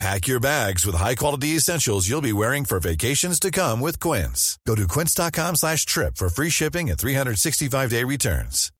[0.00, 4.58] Pack your bags with high-quality essentials you'll be wearing for vacations to come with Quince.
[4.66, 8.70] Go to quince.com slash trip for free shipping and 365-day returns.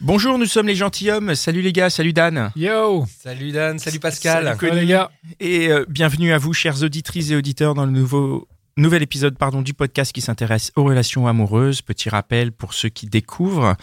[0.00, 1.34] Bonjour, nous sommes les gentilshommes.
[1.34, 2.52] Salut les gars, salut Dan.
[2.54, 4.44] Yo Salut Dan, salut Pascal.
[4.44, 7.90] Salut, Salut les gars Et euh, bienvenue à vous, chers auditrices et auditeurs, dans le
[7.90, 8.46] nouveau
[8.78, 11.82] nouvel épisode pardon, du podcast qui s'intéresse aux relations amoureuses.
[11.82, 13.76] Petit rappel pour ceux qui découvrent.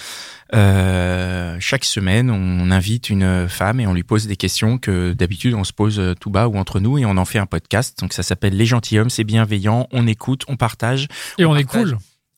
[0.53, 5.53] Euh, chaque semaine, on invite une femme et on lui pose des questions que d'habitude
[5.53, 7.99] on se pose tout bas ou entre nous et on en fait un podcast.
[7.99, 11.07] Donc ça s'appelle Les gentilshommes, c'est bienveillant, on écoute, on partage
[11.37, 11.91] Et on, est partage.
[11.91, 11.97] cool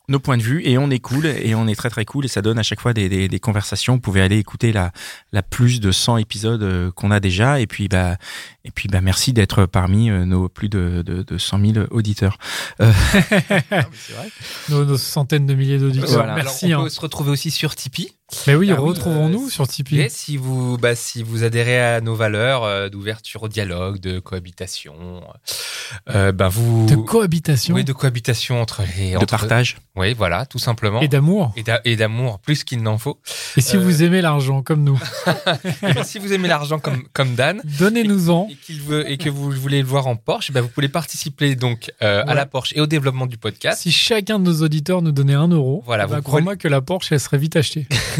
[0.09, 2.27] nos points de vue et on est cool et on est très très cool et
[2.29, 3.95] ça donne à chaque fois des, des, des conversations.
[3.95, 4.91] Vous pouvez aller écouter la,
[5.33, 8.15] la plus de 100 épisodes euh, qu'on a déjà et puis bah
[8.63, 12.37] et puis bah merci d'être parmi euh, nos plus de, de, de 100 000 auditeurs.
[12.81, 12.93] Euh,
[14.69, 16.09] nos, nos centaines de milliers d'auditeurs.
[16.09, 16.35] Voilà.
[16.35, 16.67] Merci.
[16.67, 16.85] Alors, on hein.
[16.85, 18.16] peut se retrouver aussi sur Tipeee.
[18.45, 20.01] Mais oui, Ah oui, retrouvons-nous euh, sur Tipeee.
[20.01, 24.19] Et si vous, bah, si vous adhérez à nos valeurs euh, d'ouverture au dialogue, de
[24.19, 25.21] cohabitation,
[26.09, 26.85] euh, bah, vous.
[26.87, 29.11] De cohabitation Oui, de cohabitation entre les.
[29.11, 29.77] de entre- partage.
[29.95, 30.99] Oui, voilà, tout simplement.
[31.01, 31.53] et d'amour.
[31.55, 33.17] Et d'a- et d'amour, plus qu'il n'en faut.
[33.55, 34.99] Et si Euh, vous aimez l'argent comme nous,
[35.87, 38.49] Et ben, si vous aimez l'argent comme, comme Dan, donnez-nous-en.
[38.51, 41.55] et, qu'il veut, et que vous voulez le voir en Porsche, bah, vous pouvez participer
[41.55, 43.81] donc euh, à la Porsche et au développement du podcast.
[43.83, 46.81] Si chacun de nos auditeurs nous donnait un euro, Voilà, bah, vous crois-moi que la
[46.81, 47.87] Porsche, elle serait vite achetée.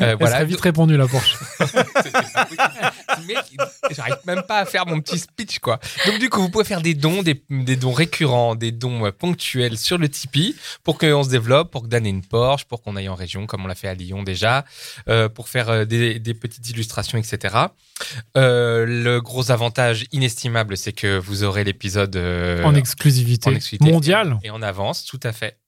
[0.00, 0.36] Euh, voilà.
[0.36, 1.36] serait vite répandue, la Porsche.
[3.90, 5.80] J'arrive même pas à faire mon petit speech, quoi.
[6.06, 9.10] Donc, du coup, vous pouvez faire des dons, des, des dons récurrents, des dons euh,
[9.10, 12.82] ponctuels sur le Tipeee pour qu'on se développe, pour que Dan ait une Porsche, pour
[12.82, 14.64] qu'on aille en région, comme on l'a fait à Lyon déjà,
[15.08, 17.56] euh, pour faire des, des petites illustrations, etc.
[18.36, 22.16] Euh, le gros avantage inestimable, c'est que vous aurez l'épisode
[22.64, 23.50] en exclusivité.
[23.50, 23.90] en exclusivité.
[23.90, 24.38] Mondiale.
[24.42, 25.58] et en avance, tout à fait.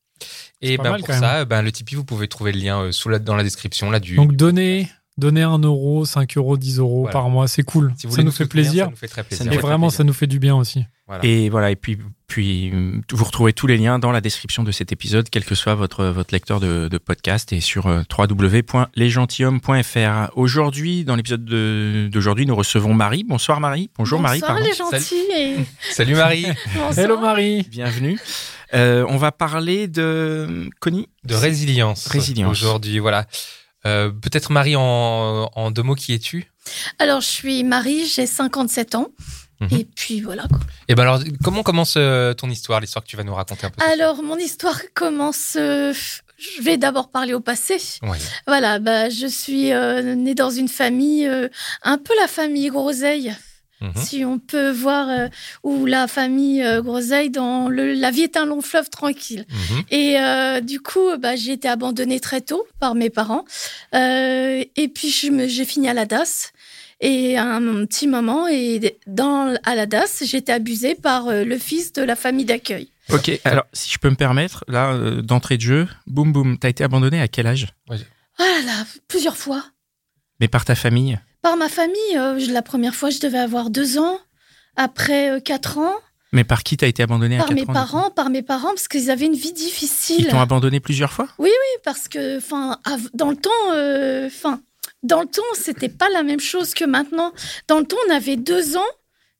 [0.62, 3.08] Et ben mal, pour ça, ben, le Tipeee, vous pouvez trouver le lien euh, sous
[3.08, 4.16] la, dans la description là du.
[4.16, 4.88] Donc donnez,
[5.18, 7.12] donnez un euro, 5 euros, 10 euros Voilà.
[7.12, 7.48] par mois.
[7.48, 7.92] C'est cool.
[7.98, 8.84] si vous ça nous fait plaisir.
[8.84, 9.52] Ça nous fait très Ça plaisir.
[9.52, 10.84] Et vraiment, ça nous fait du bien aussi.
[11.06, 11.24] Voilà.
[11.24, 11.98] Et voilà, et puis,
[12.28, 12.70] puis
[13.10, 16.04] vous retrouvez tous les liens dans la description de cet épisode, quel que soit votre,
[16.04, 20.30] votre lecteur de, de podcast et sur euh, www.lesgentilhommes.fr.
[20.36, 23.24] Aujourd'hui, dans l'épisode de- d'aujourd'hui, nous recevons Marie.
[23.24, 23.90] Bonsoir Marie.
[23.98, 25.56] Bonjour Marie, Bonsoir les gentils et
[25.90, 26.46] Salut Marie.
[26.76, 26.96] bonsoir.
[26.98, 28.16] Hello Marie Bienvenue.
[28.74, 31.08] Euh, on va parler de Connie.
[31.24, 32.06] De résilience.
[32.06, 32.50] Résilience.
[32.50, 33.26] Aujourd'hui, voilà.
[33.86, 36.50] Euh, Peut-être Marie, en, en deux mots, qui es-tu?
[36.98, 39.08] Alors je suis Marie, j'ai 57 ans
[39.62, 39.68] Mhm.
[39.78, 40.44] et puis voilà.
[40.48, 40.58] quoi.
[40.88, 43.70] Et ben alors, comment commence euh, ton histoire, l'histoire que tu vas nous raconter un
[43.70, 45.54] peu Alors mon histoire commence.
[45.60, 45.92] euh,
[46.38, 47.76] je vais d'abord parler au passé.
[48.02, 48.16] Ouais.
[48.46, 51.48] Voilà, bah je suis euh, née dans une famille euh,
[51.82, 53.34] un peu la famille Groseille.
[53.80, 53.92] Mhm.
[53.96, 55.28] Si on peut voir euh,
[55.62, 59.46] où la famille euh, Groseille dans le la vie est un long fleuve tranquille.
[59.48, 59.82] Mhm.
[59.90, 63.44] Et euh, du coup, bah, j'ai été abandonnée très tôt par mes parents.
[63.94, 66.52] Euh, et puis, j'ai fini à la DAS.
[67.02, 71.44] Et à un petit moment, et dans, à la DAS, j'ai été abusée par euh,
[71.44, 72.90] le fils de la famille d'accueil.
[73.10, 76.68] Ok, alors si je peux me permettre, là, euh, d'entrée de jeu, boum boum, t'as
[76.68, 77.68] été abandonné à quel âge?
[77.86, 79.64] Voilà, plusieurs fois.
[80.40, 81.18] Mais par ta famille?
[81.42, 84.18] Par ma famille, euh, la première fois, je devais avoir deux ans.
[84.76, 85.94] Après, euh, quatre ans.
[86.32, 88.68] Mais par qui t'as été abandonné à Par 4 mes ans parents, par mes parents,
[88.68, 90.28] parce qu'ils avaient une vie Ils difficile.
[90.28, 91.28] t'ont abandonné plusieurs fois?
[91.82, 92.78] Parce que enfin
[93.14, 94.60] dans le temps euh, enfin
[95.02, 97.32] dans le temps c'était pas la même chose que maintenant
[97.68, 98.86] dans le temps on avait deux ans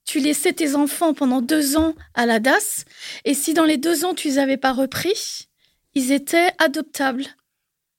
[0.07, 2.87] tu laissais tes enfants pendant deux ans à la DAS
[3.27, 5.49] et si dans les deux ans tu les avais pas repris
[5.95, 7.27] ils étaient adoptables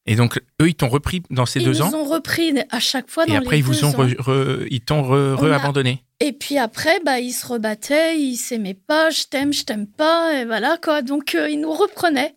[0.08, 2.80] Et donc, eux, ils t'ont repris dans ces ils deux nous ans ont repris à
[2.80, 5.36] chaque fois dans Et après, les ils vous ont re- re- ils t'ont re- a-
[5.36, 6.04] re-abandonné.
[6.20, 10.34] et puis après bah ils se rebattaient ils s'aimaient pas je t'aime je t'aime pas
[10.40, 12.36] et voilà quoi donc euh, ils nous reprenaient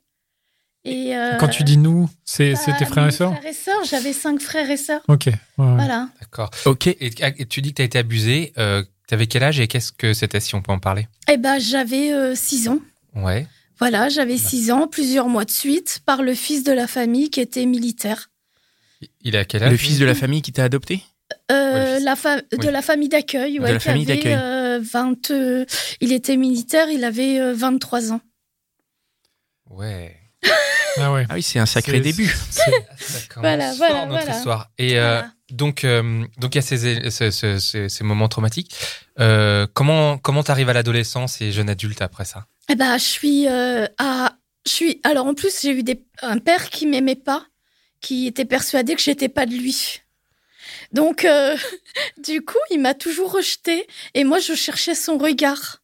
[0.85, 3.55] et euh, Quand tu dis nous, c'est bah, c'est tes frères et sœurs frères et
[3.55, 5.25] sœurs j'avais cinq frères et sœurs Ok.
[5.27, 5.75] ouais, ouais.
[5.75, 6.51] voilà D'accord.
[6.67, 6.87] Ok.
[6.89, 6.97] Et,
[7.39, 8.53] et tu dis que tu as été abusé.
[8.59, 11.07] Euh, T'avais quel âge et qu'est-ce que c'était, si on peut en parler?
[11.31, 12.79] Eh ben, j'avais euh, six ans.
[13.15, 13.47] Ouais.
[13.79, 17.41] Voilà, j'avais six ans, plusieurs mois de suite, par le fils de la famille qui
[17.41, 18.31] était militaire.
[19.23, 21.03] Il a quel âge Le fils de la famille qui t'a adopté?
[21.51, 22.67] Euh, Ouais, la fa- De Oui.
[22.71, 24.35] la famille d'accueil, De ouais, la qui famille avait, d'accueil.
[24.41, 25.65] euh, 20, euh,
[26.01, 28.21] il était militaire, il avait euh, 23 ans.
[29.71, 30.17] Ouais.
[30.97, 31.27] Ah ouais.
[31.29, 32.29] Ah oui, c'est un sacré C'est- début.
[32.29, 32.65] Ça
[33.29, 34.37] commence Voilà, fort, voilà, notre voilà.
[34.37, 34.71] histoire.
[34.79, 35.33] Et euh, Voilà.
[35.55, 38.75] Donc, euh, donc il y a ces, moments traumatiques.
[39.21, 42.47] Euh, comment comment t'arrives à l'adolescence et jeune adulte après ça?
[42.69, 44.37] Eh ben, je suis euh, à
[44.67, 45.01] je suis.
[45.05, 45.85] Alors en plus, j'ai eu
[46.23, 47.47] un père qui m'aimait pas,
[48.01, 50.01] qui était persuadé que j'étais pas de lui.
[50.93, 51.27] Donc,
[52.23, 55.84] du coup, il m'a toujours rejeté et moi, je cherchais son regard.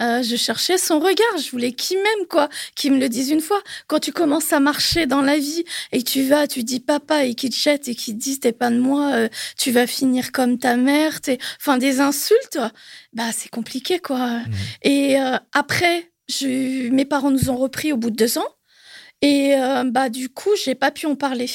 [0.00, 3.40] Euh, je cherchais son regard, je voulais qu'il m'aime, quoi, qu'il me le dise une
[3.40, 3.62] fois.
[3.86, 7.34] Quand tu commences à marcher dans la vie et tu vas, tu dis papa et
[7.34, 10.32] qu'il te jette et qu'il te dit t'es pas de moi, euh, tu vas finir
[10.32, 11.38] comme ta mère, t'es...
[11.60, 12.58] enfin des insultes,
[13.12, 14.40] bah c'est compliqué, quoi.
[14.82, 16.88] Et euh, après, je...
[16.90, 18.48] mes parents nous ont repris au bout de deux ans
[19.22, 21.50] et euh, bah du coup j'ai pas pu en parler.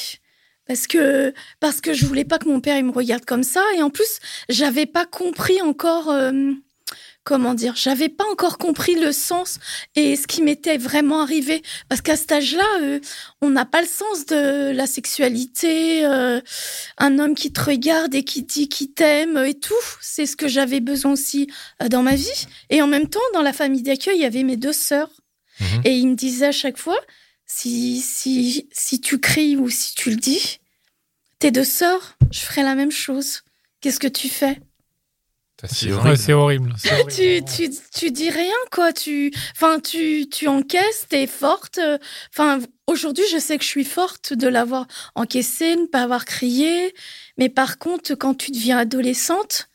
[0.66, 3.64] Parce que, parce que je voulais pas que mon père il me regarde comme ça.
[3.76, 4.20] Et en plus,
[4.50, 6.52] j'avais pas compris encore, euh,
[7.30, 9.60] comment dire, j'avais pas encore compris le sens
[9.96, 11.62] et ce qui m'était vraiment arrivé.
[11.88, 13.00] Parce qu'à cet âge-là, euh,
[13.40, 16.42] on n'a pas le sens de la sexualité, euh,
[16.98, 19.76] un homme qui te regarde et qui dit qu'il t'aime et tout.
[20.02, 21.52] C'est ce que j'avais besoin aussi
[21.84, 22.48] euh, dans ma vie.
[22.72, 25.12] Et en même temps, dans la famille d'accueil, il y avait mes deux sœurs.
[25.60, 25.82] Mhm.
[25.86, 27.00] Et ils me disaient à chaque fois,
[27.46, 30.58] si, si, si tu cries ou si tu le dis,
[31.38, 33.44] tes deux sœurs, je ferai la même chose.
[33.82, 34.60] Qu'est-ce que tu fais?
[35.66, 36.74] C'est horrible.
[37.10, 38.94] tu, tu, tu dis rien, quoi.
[38.94, 41.80] Tu, enfin, tu, tu encaisses, t'es forte.
[42.34, 46.94] Enfin, aujourd'hui, je sais que je suis forte de l'avoir encaissé, ne pas avoir crié.
[47.38, 49.70] Mais par contre, quand tu deviens adolescente,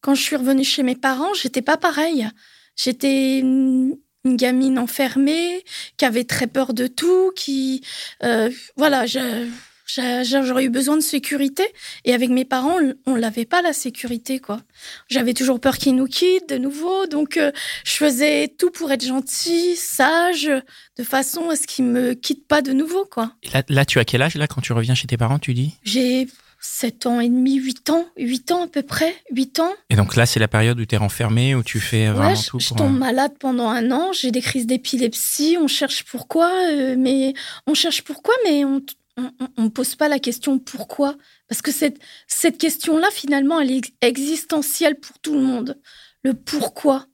[0.00, 2.28] quand je suis revenue chez mes parents, j'étais pas pareille.
[2.76, 5.64] J'étais une, une gamine enfermée,
[5.96, 7.82] qui avait très peur de tout, qui,
[8.22, 9.48] euh, voilà, je,
[9.96, 11.64] j'aurais eu besoin de sécurité.
[12.04, 12.76] Et avec mes parents,
[13.06, 14.60] on l'avait pas la sécurité, quoi.
[15.08, 17.52] J'avais toujours peur qu'ils nous quittent de nouveau, donc euh,
[17.84, 20.50] je faisais tout pour être gentille, sage,
[20.96, 23.32] de façon à ce qu'ils me quittent pas de nouveau, quoi.
[23.42, 25.54] Et là, là, tu as quel âge là quand tu reviens chez tes parents, tu
[25.54, 25.74] dis?
[25.82, 26.28] J'ai
[26.62, 29.72] 7 ans et demi, 8 ans, 8 ans à peu près, 8 ans.
[29.88, 32.36] Et donc là, c'est la période où tu es renfermé, où tu fais vraiment Ouais,
[32.36, 32.76] je, tout je pour.
[32.76, 37.32] tombe euh, malade pendant un an, j'ai des crises d'épilepsie, on cherche pourquoi, euh, mais
[37.66, 38.80] on cherche pourquoi, mais on
[39.16, 41.16] on, on pose pas la question pourquoi,
[41.48, 45.78] parce que cette cette question-là finalement elle est ex- existentielle pour tout le monde.
[46.22, 47.06] Le pourquoi.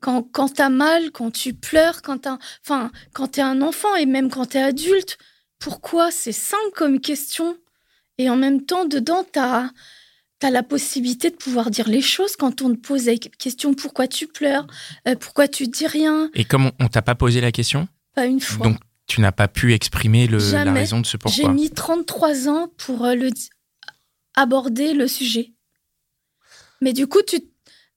[0.00, 4.06] Quand quand t'as mal, quand tu pleures, quand t'as, enfin quand t'es un enfant et
[4.06, 5.16] même quand t'es adulte,
[5.58, 6.10] pourquoi?
[6.10, 7.56] C'est simple comme question
[8.18, 9.70] et en même temps dedans t'as
[10.38, 14.06] T'as la possibilité de pouvoir dire les choses quand on te pose la question pourquoi
[14.06, 14.66] tu pleures,
[15.08, 18.26] euh, pourquoi tu dis rien, Et comme on, on t'a pas posé la question, pas
[18.26, 18.66] une fois.
[18.66, 21.52] donc tu n'as pas pu exprimer le, la raison de ce J'ai pourquoi.
[21.52, 23.30] mis 33 ans pour euh, le
[24.34, 25.52] aborder le sujet.
[26.80, 27.40] Mais du coup, tu.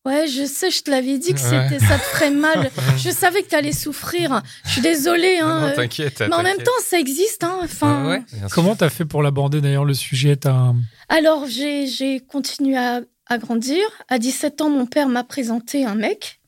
[0.06, 1.67] Ouais, je sais, je te l'avais dit que Ouais.
[1.69, 2.71] c'était, ça te ferait mal.
[2.97, 4.41] je savais que tu allais souffrir.
[4.63, 5.39] Je suis désolée.
[5.39, 6.21] Hein, Non, euh, t'inquiète.
[6.21, 7.44] mais en même temps, ça existe.
[7.44, 8.23] Hein, enfin, Ouais.
[8.51, 10.38] Comment t'as fait pour l'aborder d'ailleurs le sujet?
[10.38, 10.73] T'as-
[11.09, 13.83] Alors, j'ai j'ai continué à, à grandir.
[14.07, 16.38] À 17 ans, mon père m'a présenté un mec.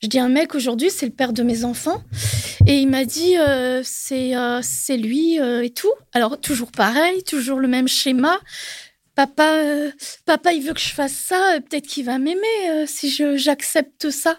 [0.00, 2.04] Je dis un mec aujourd'hui, c'est le père de mes enfants.
[2.66, 5.92] Et il m'a dit, euh, c'est euh, c'est lui euh, et tout.
[6.12, 8.38] Alors, toujours pareil, toujours le même schéma.
[9.16, 9.64] Papa,
[10.24, 11.58] papa, il veut que je fasse ça.
[11.68, 14.38] Peut-être qu'il va m'aimer si j'accepte ça.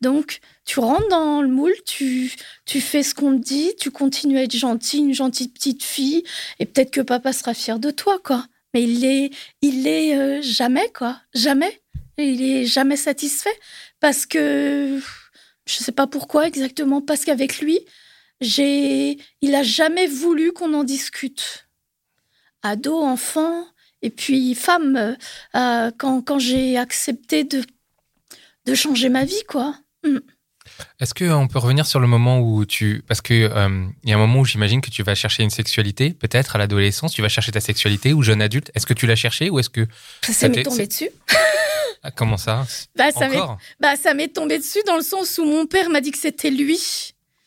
[0.00, 2.32] Donc, tu rentres dans le moule, tu,
[2.66, 6.24] tu fais ce qu'on te dit, tu continues à être gentille, une gentille petite fille,
[6.58, 8.44] et peut-être que papa sera fier de toi, quoi.
[8.74, 9.30] Mais il est,
[9.62, 11.20] il est jamais, quoi.
[11.32, 11.80] Jamais.
[12.16, 13.56] Il est jamais satisfait
[14.00, 15.00] parce que
[15.66, 17.02] je sais pas pourquoi exactement.
[17.02, 17.80] Parce qu'avec lui,
[18.40, 21.68] j'ai, il a jamais voulu qu'on en discute.
[22.62, 23.66] Ado, enfant,
[24.02, 25.16] et puis femme.
[25.56, 27.62] euh, quand quand j'ai accepté de
[28.66, 29.78] de changer ma vie, quoi.
[31.00, 33.02] Est-ce qu'on peut revenir sur le moment où tu...
[33.06, 36.10] Parce que euh, y a un moment où j'imagine que tu vas chercher une sexualité,
[36.12, 38.70] peut-être à l'adolescence, tu vas chercher ta sexualité ou jeune adulte.
[38.74, 39.86] Est-ce que tu l'as cherché ou est-ce que...
[40.22, 41.10] Ça, Ça m'est tombé dessus.
[42.04, 42.64] Ah, comment ça?
[42.94, 43.58] Bah, ça m'est Encore?
[43.80, 46.50] bah, ça m'est tombé dessus dans le sens où mon père m'a dit que c'était
[46.50, 46.78] lui.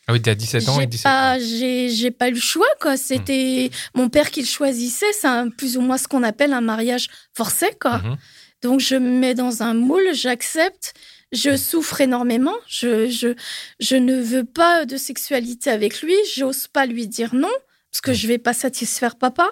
[0.07, 1.39] Ah oui, t'as 17 ans et J'ai 17 pas, ans.
[1.39, 2.97] j'ai, pas eu le choix, quoi.
[2.97, 5.05] C'était mon père qui le choisissait.
[5.13, 7.99] C'est plus ou moins ce qu'on appelle un mariage forcé, quoi.
[7.99, 8.17] Mhm.
[8.61, 10.93] Donc, je me mets dans un moule, j'accepte.
[11.31, 12.55] Je souffre énormément.
[12.67, 13.35] Je, je,
[13.79, 16.15] je ne veux pas de sexualité avec lui.
[16.35, 17.51] J'ose pas lui dire non,
[17.91, 19.49] parce que je vais pas satisfaire papa.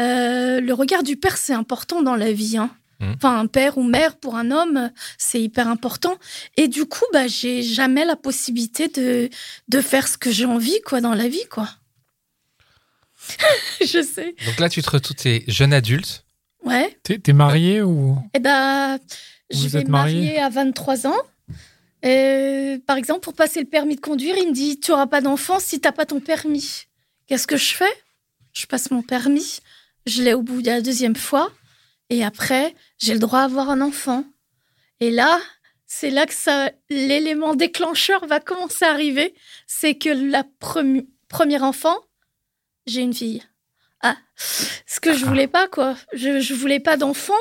[0.00, 2.58] Euh, le regard du père, c'est important dans la vie.
[2.58, 2.70] Hein.
[3.00, 3.14] Mhm.
[3.16, 6.16] Enfin, un père ou mère pour un homme, c'est hyper important.
[6.56, 9.30] Et du coup, bah, j'ai jamais la possibilité de,
[9.68, 11.68] de faire ce que j'ai envie, quoi, dans la vie, quoi.
[13.80, 14.34] je sais.
[14.46, 16.24] Donc là, tu te retrouves, t'es jeune adulte.
[16.64, 16.98] Ouais.
[17.02, 18.18] T'es t'es marié ou?
[18.34, 18.98] Eh ben,
[19.50, 21.16] je vais êtes marier à 23 ans.
[22.04, 25.20] Euh, par exemple, pour passer le permis de conduire, il me dit Tu n'auras pas
[25.20, 26.84] d'enfant si tu n'as pas ton permis.
[27.26, 27.92] Qu'est-ce que je fais?
[28.52, 29.58] Je passe mon permis,
[30.06, 31.52] je l'ai au bout de la deuxième fois,
[32.08, 34.24] et après, j'ai le droit d'avoir un enfant.
[35.00, 35.38] Et là,
[35.86, 39.34] c'est là que ça, l'élément déclencheur va commencer à arriver.
[39.66, 41.96] C'est que la premi- première enfant,
[42.86, 43.42] j'ai une fille.
[44.00, 45.96] Ah, ce que je voulais pas, quoi.
[46.14, 47.34] Je, je voulais pas d'enfant.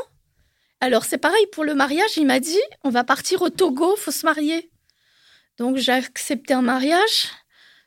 [0.85, 2.11] Alors, c'est pareil pour le mariage.
[2.17, 4.69] Il m'a dit, on va partir au Togo, faut se marier.
[5.57, 7.29] Donc, j'ai accepté un mariage.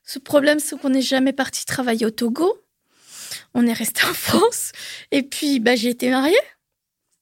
[0.04, 2.58] Ce problème, c'est qu'on n'est jamais parti travailler au Togo.
[3.54, 4.72] On est resté en France.
[5.12, 6.36] Et puis, bah, j'ai été mariée.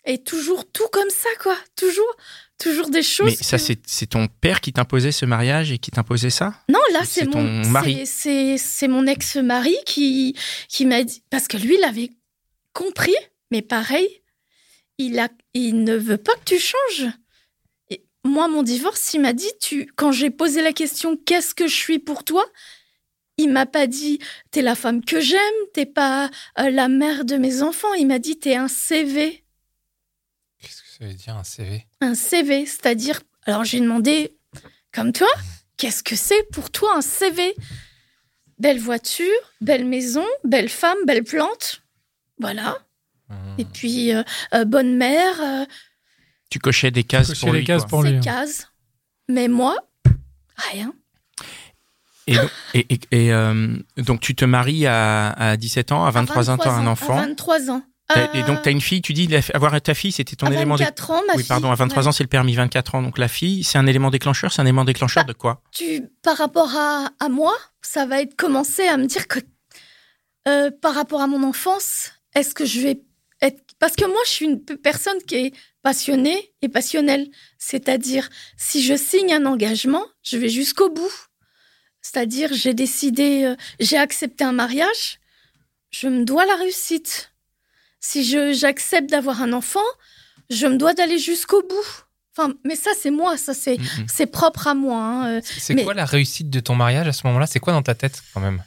[0.07, 1.57] Et toujours tout comme ça, quoi.
[1.77, 2.17] Toujours,
[2.59, 3.27] toujours des choses.
[3.27, 6.55] Mais ça, que- c'est c'est ton père qui t'imposait ce mariage et qui t'imposait ça?
[6.71, 8.07] Non, là, c'est mon mari?
[8.07, 10.35] c'est mon ex-mari qui,
[10.69, 11.23] qui m'a dit.
[11.29, 12.11] Parce que lui, il avait
[12.73, 13.17] compris,
[13.51, 14.09] mais pareil,
[14.99, 17.11] il, a, il ne veut pas que tu changes.
[17.91, 21.67] Et moi, mon divorce, il m'a dit tu, quand j'ai posé la question qu'est-ce que
[21.67, 22.45] je suis pour toi?
[23.39, 24.19] Il m'a pas dit
[24.51, 25.41] t'es la femme que j'aime,
[25.75, 27.93] t'es pas euh, la mère de mes enfants.
[27.95, 29.45] Il m'a dit t'es un CV.
[30.59, 34.37] Qu'est-ce que ça veut dire un CV un CV, c'est-à-dire, alors j'ai demandé,
[34.93, 35.29] comme toi,
[35.77, 37.55] qu'est-ce que c'est pour toi un CV
[38.59, 39.27] Belle voiture,
[39.61, 41.83] belle maison, belle femme, belle plante,
[42.39, 42.79] voilà.
[43.59, 44.23] Et puis, euh,
[44.55, 45.65] euh, bonne mère, euh,
[46.51, 47.67] Tu cochais des cases Cocher pour les lui.
[47.67, 47.89] cases quoi.
[47.89, 48.17] pour ces lui.
[48.19, 48.21] hein.
[48.21, 48.69] cases.
[49.29, 49.77] Mais moi,
[50.57, 50.93] rien.
[52.29, 56.11] Et, donc- et, et- et, euh, donc, tu te maries à, à 17 ans, à
[56.11, 57.17] 23, ans, tu as un À enfant.
[57.17, 57.83] 23 ans.
[58.35, 60.77] Et donc, tu as une fille, tu dis, avoir ta fille, c'était ton à élément.
[60.77, 61.49] dé- 24 ans, ma Oui, fille.
[61.49, 62.09] pardon, à 23 ouais.
[62.09, 63.03] ans, c'est le permis, 24 ans.
[63.03, 65.61] Donc, la fille, c'est un élément déclencheur, c'est un élément déclencheur Bah, de quoi?
[65.73, 67.53] tu, par rapport à, à moi,
[67.83, 69.41] ça va être commencer à me dire que
[70.47, 73.03] euh, par rapport à mon enfance, est-ce que je vais.
[73.79, 75.53] Parce que moi, je suis une pe- personne qui est
[75.83, 77.29] passionnée et passionnelle.
[77.59, 81.13] C'est-à-dire, si je signe un engagement, je vais jusqu'au bout.
[82.01, 85.19] C'est-à-dire, j'ai décidé, euh, j'ai accepté un mariage,
[85.91, 87.33] je me dois la réussite.
[88.01, 89.81] Si j'accepte d'avoir un enfant,
[90.51, 92.05] je me dois d'aller jusqu'au bout.
[92.39, 94.99] Enfin, mais ça, c'est moi, ça, c'est, c'est propre à moi.
[95.01, 95.29] hein.
[95.39, 97.47] Euh, C'est Mais- quoi la réussite de ton mariage à ce moment-là?
[97.47, 98.63] C'est quoi dans ta tête quand même?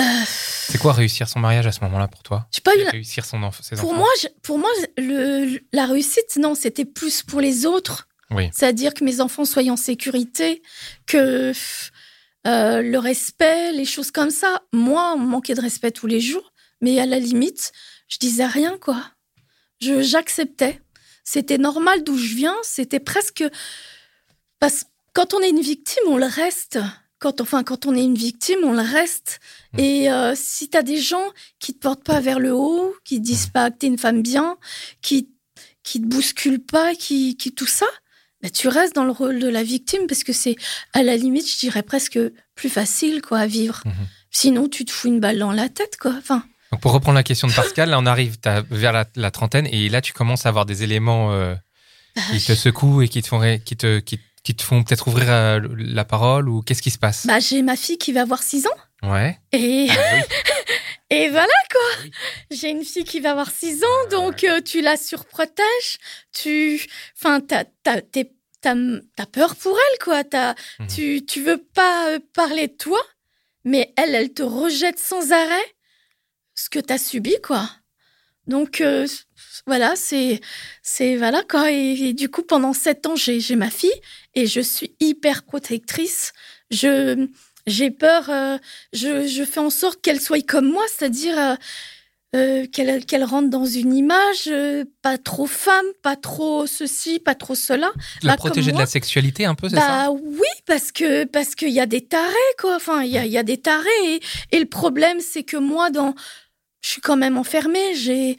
[0.00, 2.46] Euh, C'est quoi réussir son mariage à ce moment-là pour toi?
[2.50, 5.58] J'ai pas eu la- Réussir son enf- ses Pour enfants moi, je- pour moi, le,
[5.72, 8.08] la réussite, non, c'était plus pour les autres.
[8.30, 8.48] Oui.
[8.54, 10.62] C'est-à-dire que mes enfants soient en sécurité,
[11.06, 11.52] que
[12.46, 14.62] euh, le respect, les choses comme ça.
[14.72, 17.72] Moi, on me manquait de respect tous les jours, mais à la limite,
[18.08, 19.04] je disais rien, quoi.
[19.80, 20.80] Je j'acceptais.
[21.24, 22.56] C'était normal d'où je viens.
[22.62, 23.44] C'était presque
[24.58, 26.78] parce que quand on est une victime, on le reste.
[27.22, 29.38] Quand enfin quand on est une victime, on le reste.
[29.74, 29.78] Mm.
[29.78, 31.22] Et euh, si t'as des gens
[31.60, 34.22] qui te portent pas vers le haut, qui te disent pas que t'es une femme
[34.22, 34.56] bien,
[35.02, 35.28] qui
[35.84, 37.86] qui te bousculent pas, qui qui tout ça,
[38.42, 40.56] bah, tu restes dans le rôle de la victime parce que c'est
[40.94, 42.18] à la limite, je dirais presque
[42.56, 43.82] plus facile quoi à vivre.
[43.84, 43.92] Mhm.
[44.32, 46.14] Sinon, tu te fous une balle dans la tête quoi.
[46.18, 48.36] Enfin, Donc pour reprendre la question de Pascal, là on arrive
[48.70, 51.54] vers la, la trentaine et là tu commences à avoir des éléments euh,
[52.32, 55.30] qui te secouent et qui te font, qui te, qui, qui te font peut-être ouvrir
[55.30, 57.26] euh, la parole ou qu'est-ce qui se passe?
[57.26, 59.38] Bah j'ai ma fille qui va avoir 6 ans Ouais.
[59.52, 60.20] et Ah oui.
[61.10, 61.80] et voilà quoi.
[62.04, 62.10] oui.
[62.50, 65.98] J'ai une fille qui va avoir 6 ans, donc euh, tu la surprotèges,
[66.32, 66.84] tu,
[67.16, 68.74] enfin, t'as, t'as, t'es- t'as,
[69.16, 70.22] t'as peur pour elle, quoi.
[70.24, 70.86] T'as, Mhm.
[70.88, 73.00] tu, tu veux pas euh, parler de toi,
[73.64, 75.74] mais elle, elle te rejette sans arrêt
[76.54, 77.68] ce que t'as subi, quoi.
[78.46, 79.06] Donc euh,
[79.66, 80.40] voilà, c'est,
[80.82, 81.70] c'est voilà quoi.
[81.70, 83.90] Et, et du coup, pendant sept ans, j'ai, j'ai ma fille
[84.34, 86.32] et je suis hyper protectrice.
[86.70, 87.28] Je,
[87.66, 88.30] j'ai peur.
[88.30, 88.58] euh,
[88.92, 91.56] je, je fais en sorte qu'elle soit comme moi, c'est-à-dire
[92.34, 94.50] euh, qu'elle qu'elle rentre dans une image,
[95.02, 97.92] pas trop femme, pas trop ceci, pas trop cela.
[98.22, 100.08] La protéger de la sexualité un peu, c'est ça?
[100.08, 102.74] Bah oui, parce que parce qu'il y a des tarés quoi.
[102.74, 104.20] Enfin, il y a, y a des tarés et,
[104.50, 106.14] et le problème c'est que moi dans
[106.82, 107.94] je suis quand même enfermée.
[107.94, 108.36] J'ai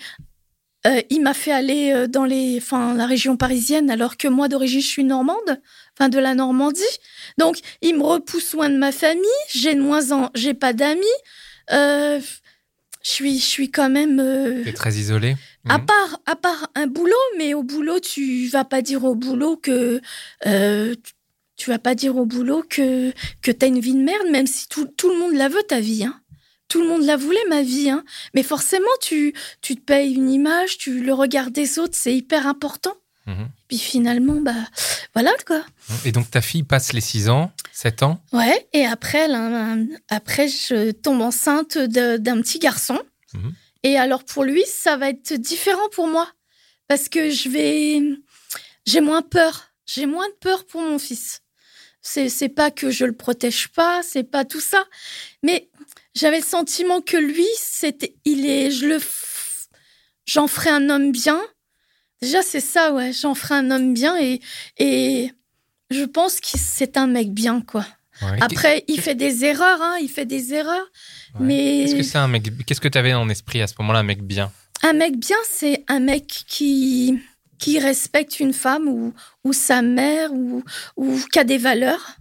[0.85, 4.49] euh, il m'a fait aller euh, dans les enfin la région parisienne alors que moi
[4.49, 5.61] d'origine je suis normande,
[5.97, 6.81] enfin de la Normandie.
[7.37, 9.23] Donc il me repousse loin de ma famille.
[9.49, 11.01] J'ai de moins en j'ai pas d'amis.
[11.71, 12.19] Euh,
[13.01, 15.35] je suis je suis quand même euh, T'es très isolé.
[15.69, 15.85] à Mhm.
[15.85, 20.01] part, à part un boulot, mais au boulot, tu vas pas dire au boulot que
[20.43, 21.13] tu-
[21.55, 24.67] tu vas pas dire au boulot que que t'as une vie de merde, même si
[24.67, 26.03] tout, tout le monde la veut ta vie.
[26.03, 26.19] Hein.
[26.73, 27.91] Tout le monde la voulait ma vie.
[27.91, 28.03] Hein.
[28.33, 32.47] Mais forcément, tu tu te payes une image, tu le regard des autres, c'est hyper
[32.47, 32.95] important.
[33.27, 33.47] Mhm.
[33.67, 34.55] Puis finalement, bah
[35.13, 35.63] voilà quoi.
[36.03, 38.23] Et donc ta fille passe les 6 ans, 7 ans?
[38.31, 38.67] Ouais.
[38.73, 39.27] Et après,
[40.09, 42.99] après, je tombe enceinte d'un petit garçon.
[43.35, 43.53] Mhm.
[43.83, 46.27] Et alors pour lui, ça va être différent pour moi
[46.87, 48.01] parce que je vais,
[48.87, 49.69] j'ai moins peur.
[49.85, 51.43] J'ai moins de peur pour mon fils.
[52.05, 54.83] C'est c'est pas que je le protège pas, c'est pas tout ça,
[55.41, 55.69] mais
[56.15, 59.67] j'avais le sentiment que lui, c'était, il est, je le, f-
[60.25, 61.41] j'en ferai un homme bien.
[62.21, 64.39] Déjà c'est ça, ouais, j'en ferai un homme bien et
[64.77, 65.31] et
[65.91, 67.85] je pense que c'est un mec bien, quoi.
[68.21, 68.37] Ouais.
[68.41, 70.85] Après, il fait des erreurs, hein, il fait des erreurs.
[71.39, 71.45] Ouais.
[71.45, 73.99] Mais Qu'est-ce que c'est un mec Qu'est-ce que tu avais en esprit à ce moment-là,
[73.99, 74.51] un mec bien?
[74.83, 77.19] Un mec bien, c'est un mec qui,
[77.59, 80.63] qui respecte une femme ou, ou sa mère ou,
[80.95, 82.15] ou qui a des valeurs.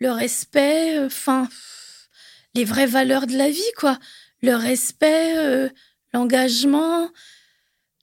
[0.00, 1.48] Le respect, euh, enfin,
[2.58, 3.98] les vraies valeurs de la vie, quoi.
[4.42, 5.68] Le respect, euh,
[6.12, 7.08] l'engagement,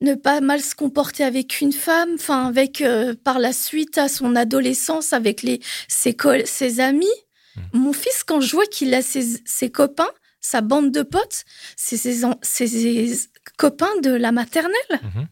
[0.01, 4.07] ne pas mal se comporter avec une femme, enfin, avec, euh, par la suite, à
[4.07, 5.59] son adolescence, avec les,
[5.89, 7.17] ses, ses amis.
[7.55, 7.63] Mhm.
[7.73, 11.43] Mon fils, quand je vois qu'il a ses, ses copains, sa bande de potes,
[11.75, 13.19] c'est ses, ses
[13.57, 14.99] copains de la maternelle.
[15.01, 15.27] Mhm.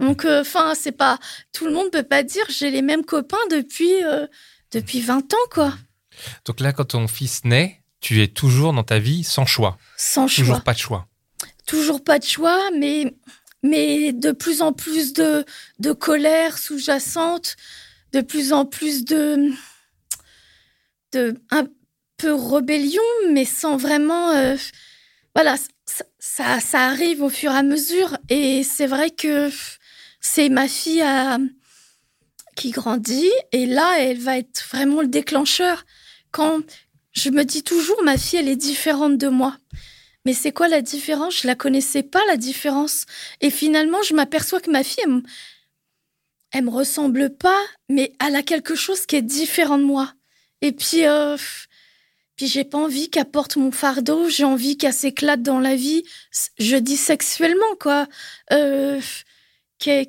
[0.00, 1.18] Donc, enfin, c'est pas
[1.52, 4.26] tout le monde peut pas dire j'ai les mêmes copains depuis euh,
[4.72, 5.72] depuis 20 ans, quoi,
[6.44, 9.76] Donc là, quand ton fils naît, tu es toujours dans ta vie sans choix.
[9.96, 10.44] sans choix.
[10.44, 11.08] Toujours pas de choix.
[11.66, 13.12] Toujours pas de choix, mais
[13.64, 15.44] mais de plus en plus de
[15.80, 17.56] de colère sous-jacente,
[18.12, 19.50] de plus en plus de
[21.14, 21.66] de un
[22.16, 24.54] peu rébellion, mais sans vraiment euh,
[25.34, 29.50] voilà, ça, ça ça arrive au fur et à mesure et c'est vrai que
[30.20, 31.38] c'est ma fille à-
[32.54, 35.84] qui grandit et là elle va être vraiment le déclencheur
[36.30, 36.62] quand
[37.16, 39.56] je me dis toujours ma fille elle est différente de moi
[40.26, 41.42] mais c'est quoi la différence?
[41.42, 43.06] Je la connaissais pas la différence.
[43.40, 45.04] Et finalement, je m'aperçois que ma fille,
[46.50, 50.12] elle, me- ressemble pas, mais elle a quelque chose qui est différent de moi.
[50.62, 51.36] Et puis, euh,
[52.34, 54.28] puis j'ai pas envie qu'elle porte mon fardeau.
[54.28, 56.02] J'ai envie qu'elle s'éclate dans la vie.
[56.58, 58.08] Je dis sexuellement, quoi.
[58.52, 59.00] Euh,
[59.78, 60.08] qu'elle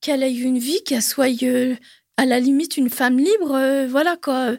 [0.00, 1.74] qu'elle ait une vie, qu'elle soit euh,
[2.16, 4.52] à la limite une femme libre, euh, voilà quoi.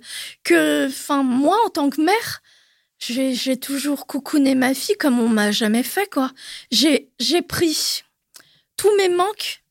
[0.44, 2.42] Que, enfin, moi en tant que mère,
[3.00, 6.32] j'ai toujours coucouné ma fille comme on m'a jamais fait, quoi.
[6.72, 8.04] J'ai pris
[8.78, 9.64] tous mes manques,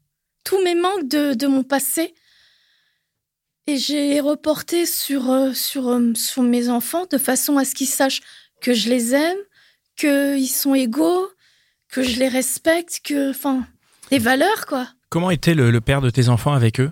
[0.44, 2.14] tous mes manques de, mon passé,
[3.66, 7.86] et j'ai reporté sur, euh, sur, euh, sur mes enfants de façon à ce qu'ils
[7.86, 8.20] sachent
[8.60, 9.38] que je les aime,
[9.96, 11.28] qu'ils sont égaux,
[11.88, 13.64] que je les respecte, que, enfin,
[14.10, 14.88] des valeurs, quoi.
[15.10, 16.90] Comment était le père de tes enfants avec eux?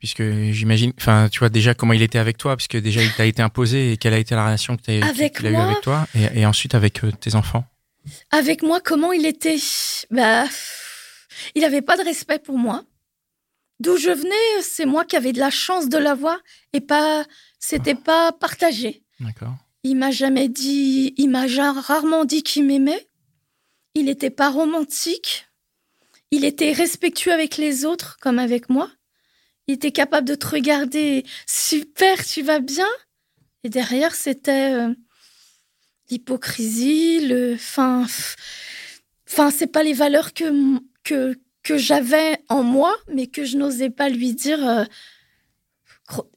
[0.00, 3.26] Puisque j'imagine, enfin, tu vois déjà comment il était avec toi, puisque déjà il t'a
[3.26, 6.06] été imposé et quelle a été la relation que tu qu'il a eu avec toi,
[6.14, 7.64] et, et ensuite avec euh, tes enfants?
[8.30, 9.58] Avec moi, comment il était?
[10.10, 10.46] Bah,
[11.54, 12.84] il avait pas de respect pour moi.
[13.78, 16.38] D'où je venais, c'est moi qui avais de la chance de l'avoir
[16.72, 17.24] et pas,
[17.58, 19.02] c'était pas partagé.
[19.20, 19.54] D'accord.
[19.84, 23.06] Il m'a jamais dit, il m'a rarement dit qu'il m'aimait.
[23.94, 25.46] Il n'était pas romantique.
[26.30, 28.90] Il était respectueux avec les autres comme avec moi.
[29.70, 32.88] Il était capable de te regarder, super, tu vas bien?
[33.62, 34.92] Et derrière, c'était euh,
[36.10, 38.04] l'hypocrisie, le, enfin,
[39.30, 40.50] enfin, c'est pas les valeurs que
[41.04, 44.68] que que j'avais en moi, mais que je n'osais pas lui dire.
[44.68, 44.84] euh,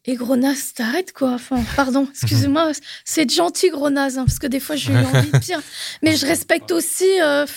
[0.05, 1.31] et Gronas, t'arrêtes quoi.
[1.31, 2.71] Enfin, pardon, excusez-moi,
[3.03, 5.59] c'est gentil Gronas, hein, parce que des fois j'ai eu envie de dire.
[6.03, 7.47] Mais je respecte aussi euh,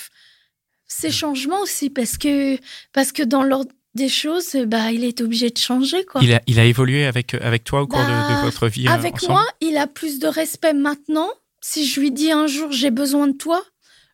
[0.87, 2.57] ces changements aussi, parce que
[2.95, 6.21] parce que dans l'ordre des choses, euh, bah il est obligé de changer quoi.
[6.23, 8.69] Il a, il a évolué avec, euh, avec toi au cours de, Bah, de votre
[8.69, 11.29] vie euh, Avec ensemble moi, il a plus de respect maintenant.
[11.61, 13.61] Si je lui dis un jour j'ai besoin de toi,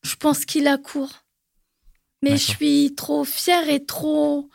[0.03, 1.25] je pense qu'il accourt.
[2.23, 4.49] Mais je suis trop fière et trop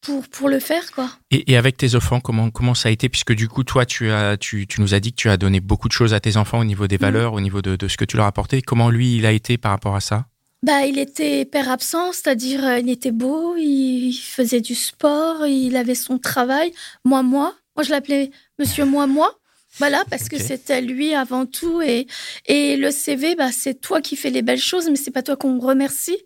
[0.00, 1.10] pour pour le faire quoi.
[1.30, 3.08] Et, et avec tes enfants, comment, comment ça a été?
[3.10, 5.60] Puisque du coup, toi, tu, as, tu, tu nous as dit que tu as donné
[5.60, 7.00] beaucoup de choses à tes enfants au niveau des Mhm.
[7.02, 8.62] valeurs, au niveau de, de ce que tu leur as apporté.
[8.62, 10.26] Comment lui, il a été par rapport à ça?
[10.62, 15.76] Bah, il était père absent, c'est-à-dire euh, il était beau, il faisait du sport, il
[15.76, 16.72] avait son travail.
[17.04, 19.38] Moi, moi, moi je l'appelais Monsieur Moi, moi.
[19.76, 21.80] Voilà, parce que c'était lui avant tout.
[21.80, 22.08] Et,
[22.46, 25.36] et le CV, bah, c'est toi qui fais les belles choses, mais c'est pas toi
[25.36, 26.18] qu'on remercie,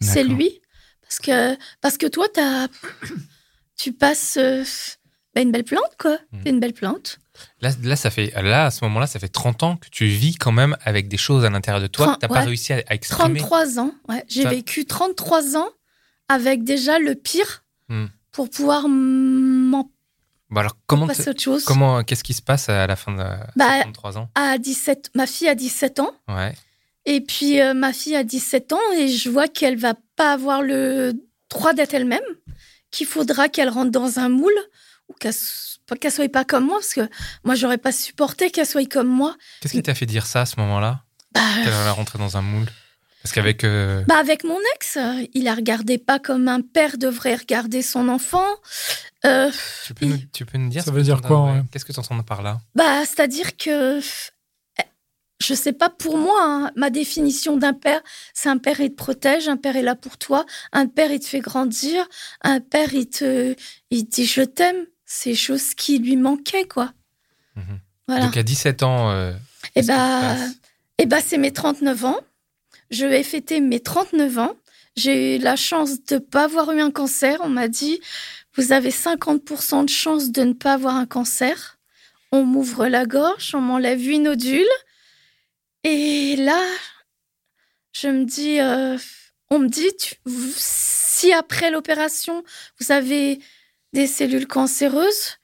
[0.00, 0.60] c'est lui.
[1.00, 2.68] Parce que, parce que toi, as,
[3.76, 4.62] tu passes euh,
[5.34, 6.18] bah, une belle plante, quoi.
[6.44, 7.18] T'es une belle plante.
[7.60, 10.36] Là, là, ça fait, là, à ce moment-là, ça fait 30 ans que tu vis
[10.36, 12.72] quand même avec des choses à l'intérieur de toi Trente- que tu n'as pas réussi
[12.74, 13.38] à, à exprimer.
[13.40, 14.24] 33 ans, ouais.
[14.28, 15.68] J'ai Ça- vécu 33 ans
[16.28, 18.06] avec déjà le pire Hmm.
[18.30, 19.90] pour pouvoir m'en
[20.50, 21.64] Bon, alors, comment, passer autre chose.
[21.64, 23.22] comment, qu'est-ce qui se passe à la fin de
[23.56, 24.28] Bah, 33 ans?
[24.34, 26.12] à 17, ma fille a 17 ans.
[26.28, 26.54] Ouais.
[27.06, 30.60] Et puis, euh, ma fille a 17 ans et je vois qu'elle va pas avoir
[30.62, 31.14] le
[31.50, 32.20] droit d'être elle-même,
[32.90, 35.34] qu'il faudra qu'elle rentre dans un moule ou qu'elle
[36.00, 37.08] qu'elle soit pas comme moi, parce que
[37.44, 39.36] moi, j'aurais pas supporté qu'elle soit comme moi.
[39.60, 41.02] Qu'est-ce qui t'a fait dire ça à ce moment-là?
[41.34, 42.66] Bah, Qu'elle allait rentrer dans un moule?
[43.22, 43.62] Parce qu'avec.
[43.62, 47.82] euh, bah, avec mon ex, euh, il la regardait pas comme un père devrait regarder
[47.82, 48.46] son enfant.
[49.24, 49.50] Euh,
[49.86, 52.00] tu, peux nous, tu peux nous dire Ça veut dire quoi, ouais Qu'est-ce que tu
[52.00, 52.60] entends par là?
[52.74, 54.00] Bah, c'est-à-dire que
[55.42, 58.00] je sais pas pour moi, hein, ma définition d'un père,
[58.32, 61.20] c'est un père il te protège, un père est là pour toi, un père il
[61.20, 62.08] te fait grandir,
[62.42, 63.54] un père il te,
[63.90, 64.86] il te dit je t'aime.
[65.14, 66.92] Ces choses qui lui manquaient, quoi.
[67.56, 67.78] Mhm.
[68.08, 68.24] Voilà.
[68.24, 69.32] Donc à 17 ans, euh,
[69.74, 70.36] Et se bah,
[70.98, 72.20] et bah, c'est mes 39 ans.
[72.90, 74.56] Je vais fêter mes 39 ans.
[74.96, 77.38] J'ai eu la chance de pas avoir eu un cancer.
[77.42, 78.00] On m'a dit,
[78.56, 81.78] vous avez 50% de chance de ne pas avoir un cancer.
[82.32, 84.64] On m'ouvre la gorge, on m'enlève huit nodules.
[85.84, 86.62] Et là,
[87.92, 88.96] je me dis, euh,
[89.50, 92.42] on me dit, tu- vous- si après l'opération,
[92.80, 93.40] vous avez
[93.92, 95.38] des cellules cancéreuses,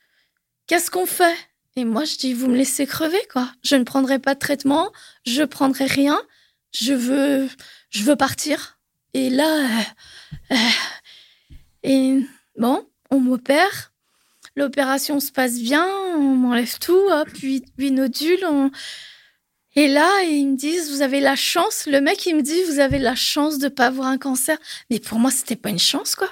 [0.67, 1.35] qu'est-ce qu'on fait?
[1.75, 3.51] Et moi, je dis, vous me laissez crever, quoi.
[3.63, 4.91] Je ne prendrai pas de traitement,
[5.25, 6.21] je prendrai rien.
[6.71, 7.49] Je veux,
[7.89, 8.79] je veux partir.
[9.13, 10.55] Et là, euh, euh,
[11.83, 12.19] et
[12.57, 13.91] bon, on m'opère.
[14.55, 18.45] L'opération se passe bien, on m'enlève tout, hop, huit, nodules.
[19.75, 21.85] Et là, ils me disent, vous avez la chance.
[21.87, 24.57] Le mec, il me dit, vous avez la chance de pas avoir un cancer.
[24.89, 26.29] Mais pour moi, c'était pas une chance, quoi.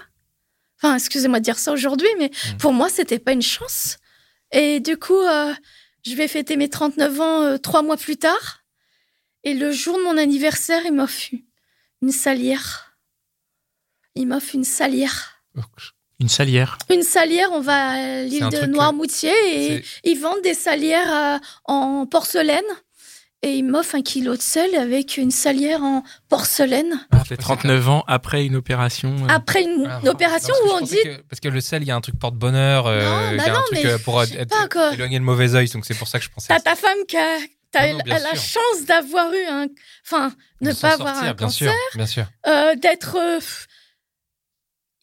[0.82, 2.58] Enfin, excusez-moi de dire ça aujourd'hui, mais Mm.
[2.58, 3.98] pour moi, c'était pas une chance.
[4.52, 5.54] Et du coup, euh,
[6.06, 8.64] je vais fêter mes 39 ans euh, trois mois plus tard.
[9.44, 11.30] Et le jour de mon anniversaire, il m'offre
[12.02, 12.96] une salière.
[14.16, 15.42] Il m'offre une salière.
[16.20, 16.78] Une salière.
[16.90, 22.06] Une salière, on va à l'île de Noirmoutier et ils vendent des salières euh, en
[22.08, 22.64] porcelaine.
[23.44, 27.00] Et ils m'offrent un kilo de sel avec une salière en porcelaine.
[27.12, 29.16] Ah, fait 39 ans après une opération.
[29.24, 31.62] euh, Après une, Ah, une opération parce que où on dit que- parce que le
[31.62, 33.62] sel, il y a un truc porte-bonheur, euh, Non, il bah y a non, un
[33.64, 34.92] truc mais euh, pour être- quoi.
[34.94, 36.48] éloigner le mauvais œil, donc c'est pour ça que je pensais.
[36.48, 37.38] T'as ta femme qui a,
[37.94, 39.68] Non, la chance d'avoir eu un.
[40.04, 41.72] Enfin, ne pas avoir sortir, un bien cancer.
[41.72, 42.26] sûr, bien sûr.
[42.48, 43.18] euh, d'être.
[43.20, 43.40] euh,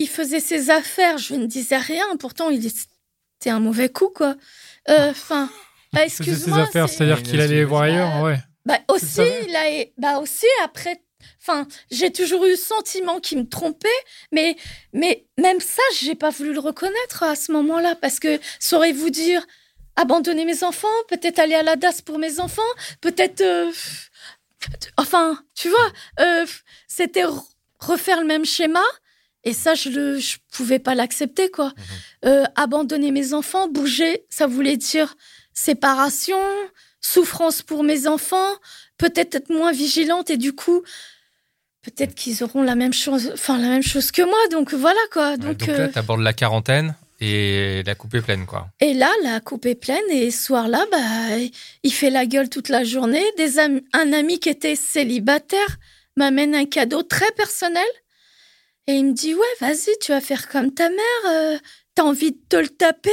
[0.00, 4.34] il faisait ses affaires, je ne disais rien, pourtant il était un mauvais coup, quoi.
[4.88, 5.48] Euh, Enfin,
[5.94, 8.38] bah, Il faisait ses affaires, c'est- c'est-à-dire qu'il allait voir ailleurs, ouais.
[8.66, 11.00] Bah, aussi, a, bah aussi après.
[11.40, 13.88] Enfin, j'ai toujours eu le sentiment qu'il me trompait,
[14.32, 14.56] mais,
[14.92, 19.46] mais même ça, j'ai pas voulu le reconnaître à ce moment-là, parce que saurez-vous dire
[19.96, 22.62] abandonner mes enfants, peut-être aller à la DAS pour mes enfants,
[23.00, 23.70] peut-être, euh,
[24.96, 26.46] enfin, tu vois, euh,
[26.88, 27.44] c'était re-
[27.78, 28.82] refaire le même schéma,
[29.44, 31.72] et ça, je le, je pouvais pas l'accepter, quoi.
[32.24, 35.14] Euh, abandonner mes enfants, bouger, ça voulait dire
[35.54, 36.38] séparation,
[37.00, 38.54] souffrance pour mes enfants,
[38.98, 40.82] peut-être être moins vigilante et du coup,
[41.82, 44.38] peut-être qu'ils auront la même chose, enfin la même chose que moi.
[44.50, 45.36] Donc voilà quoi.
[45.36, 48.68] Donc, Donc, euh, là, t'abordes la quarantaine et la coupe est pleine, quoi.
[48.80, 51.38] et là, la coupe est pleine et ce soir-là, bah,
[51.82, 53.24] il fait la gueule toute la journée.
[53.36, 55.76] Des am- un ami qui était célibataire
[56.16, 57.86] m'amène un cadeau très personnel
[58.86, 60.98] et il me dit ouais, vas-y, tu vas faire comme ta mère.
[61.30, 61.58] euh,
[61.94, 63.10] T'as envie de te le taper?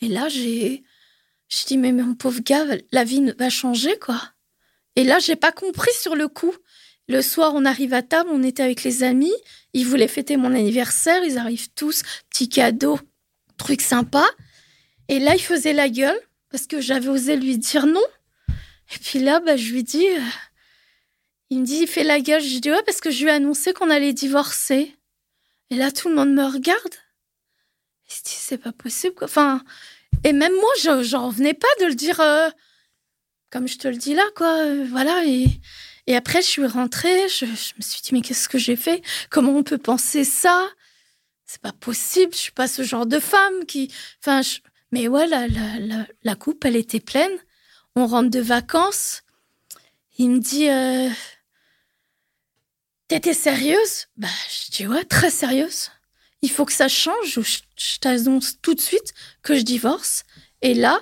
[0.00, 0.84] Et là, j'ai,
[1.48, 4.20] je dis mais mon pauvre gars, la vie va changer quoi.
[4.96, 6.54] Et là, j'ai pas compris sur le coup.
[7.08, 9.34] Le soir, on arrive à table, on était avec les amis.
[9.74, 12.98] Ils voulaient fêter mon anniversaire, ils arrivent tous, petit cadeau,
[13.58, 14.26] truc sympa.
[15.08, 16.18] Et là, il faisait la gueule
[16.50, 18.02] parce que j'avais osé lui dire non.
[18.48, 20.20] Et puis là, bah, je lui dis, euh,
[21.50, 22.42] il me dit, il fait la gueule.
[22.42, 24.96] Je dis ouais parce que je lui ai annoncé qu'on allait divorcer.
[25.70, 26.94] Et là, tout le monde me regarde.
[28.06, 29.14] C'est pas possible.
[29.14, 29.26] Quoi.
[29.26, 29.62] Enfin,
[30.24, 32.48] et même moi, je j'en revenais pas de le dire euh,
[33.50, 34.58] comme je te le dis là, quoi.
[34.58, 35.24] euh, voilà.
[35.26, 35.60] Et,
[36.14, 37.28] après, je suis rentrée.
[37.28, 39.02] Je, me suis dit, mais qu'est-ce que j'ai fait?
[39.30, 40.68] Comment on peut penser ça?
[41.46, 42.32] C'est pas possible.
[42.32, 43.92] Je suis pas ce genre de femme qui.
[44.20, 44.42] Enfin,
[44.92, 47.36] mais ouais, la coupe, elle était pleine.
[47.96, 49.22] On rentre de vacances.
[50.18, 51.10] Il me dit, euh,
[53.08, 54.06] t'étais sérieuse?
[54.16, 55.90] Bah, je dis ouais, très sérieuse.
[56.46, 60.22] Il faut que ça change ou je, t'annonce tout de suite que je divorce.
[60.62, 61.00] Et là,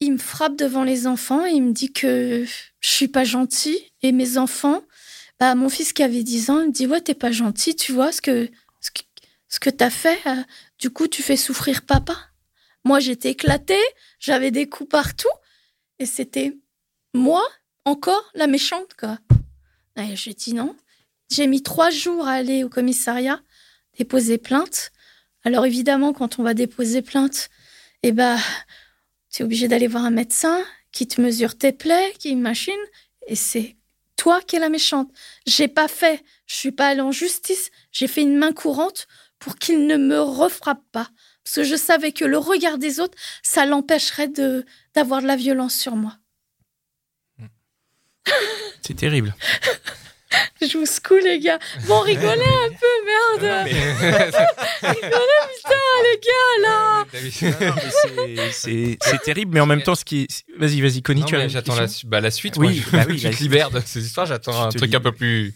[0.00, 2.44] il me frappe devant les enfants et il me dit que
[2.80, 3.78] je suis pas gentille.
[4.02, 4.82] Et mes enfants,
[5.38, 7.92] bah, mon fils qui avait 10 ans, il me dit Ouais, t'es pas gentil, tu
[7.92, 9.02] vois ce que, ce que,
[9.46, 10.18] ce que t'as fait.
[10.26, 10.42] euh,
[10.80, 12.18] du coup, tu fais souffrir papa.
[12.84, 13.84] Moi, j'étais éclatée,
[14.18, 15.28] j'avais des coups partout.
[16.00, 16.56] Et c'était
[17.14, 17.46] moi,
[17.84, 19.20] encore, la méchante, quoi.
[20.14, 20.74] J'ai dit non.
[21.30, 23.40] J'ai mis trois jours à aller au commissariat
[23.98, 24.92] déposer plainte.
[25.44, 27.48] Alors évidemment, quand on va déposer plainte,
[28.02, 28.38] eh ben,
[29.30, 32.74] tu es obligé d'aller voir un médecin qui te mesure tes plaies, qui machine,
[33.26, 33.76] et c'est
[34.16, 35.10] toi qui es la méchante.
[35.46, 39.06] J'ai pas fait, je suis pas allée en justice, j'ai fait une main courante
[39.38, 41.10] pour qu'il ne me refrappe pas.
[41.44, 45.36] Parce que je savais que le regard des autres, ça l'empêcherait de d'avoir de la
[45.36, 46.16] violence sur moi.
[48.82, 49.34] C'est terrible.
[50.60, 51.58] Je vous secoue, les gars.
[51.86, 53.68] Bon, rigolez un peu, merde.
[54.80, 57.04] Putain, les gars, là.
[58.26, 60.26] Mais c'est- terrible, mais en même temps, ce qui.
[60.58, 62.56] Vas-y, vas-y, Connie, Non, tu as j'attends la, question su- bah, la suite.
[62.56, 64.26] Oui, moi, je, bah oui, tu la- te libères de ces histoires.
[64.26, 65.54] J'attends Je un truc dis- un peu plus.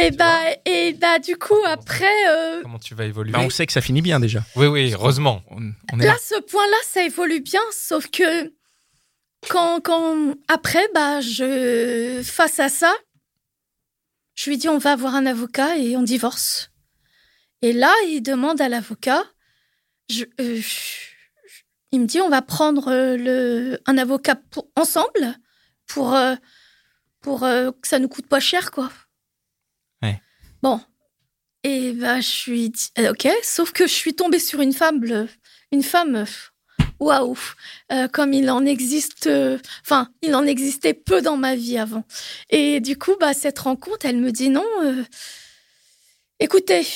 [0.00, 3.50] Et Tu bah, et bah, du coup, après, euh, Comment tu vas évoluer Bah, on
[3.50, 4.40] sait que ça finit bien déjà.
[4.56, 5.42] Oui, oui, heureusement.
[5.50, 5.60] On,
[5.92, 6.18] on est là, là.
[6.22, 8.52] ce point-là, ça évolue bien, sauf que
[9.48, 12.94] quand, quand, après, bah, je, face à ça,
[14.42, 16.70] je lui dis, on va avoir un avocat et on divorce.
[17.62, 19.22] Et là, il demande à l'avocat,
[20.08, 21.10] je, euh, je-
[21.92, 25.34] il me dit, on va prendre euh, le, un avocat pour, ensemble
[25.86, 26.36] pour, euh,
[27.20, 28.90] pour euh, que ça nous coûte pas cher, quoi.
[30.02, 30.22] Ouais.
[30.62, 30.80] Bon.
[31.62, 35.04] Et bah, je suis dit, ok, sauf que je suis tombée sur une femme,
[35.72, 36.24] une femme,
[37.00, 37.36] waouh,
[37.90, 42.04] euh, comme il en existe, euh, enfin, il en existait peu dans ma vie avant.
[42.50, 45.02] Et du coup, bah, cette rencontre, elle me dit non, euh,
[46.38, 46.86] écoutez,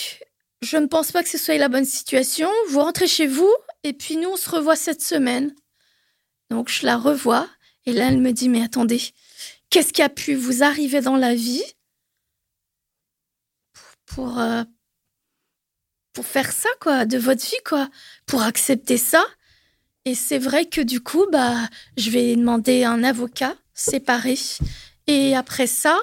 [0.63, 3.95] je ne pense pas que ce soit la bonne situation, vous rentrez chez vous, et
[3.95, 5.55] puis nous, on se revoit cette semaine.
[6.51, 7.49] Donc, je la revois,
[7.87, 9.01] et là, elle me dit, mais attendez,
[9.71, 11.65] qu'est-ce qui a pu vous arriver dans la vie
[13.73, 14.43] pour, pour,
[16.13, 17.89] pour faire ça, quoi, de votre vie, quoi,
[18.27, 19.25] pour accepter ça.
[20.07, 21.57] Et c'est vrai que du coup, bah,
[21.97, 24.37] je vais demander un avocat séparé.
[25.07, 25.99] Et après ça,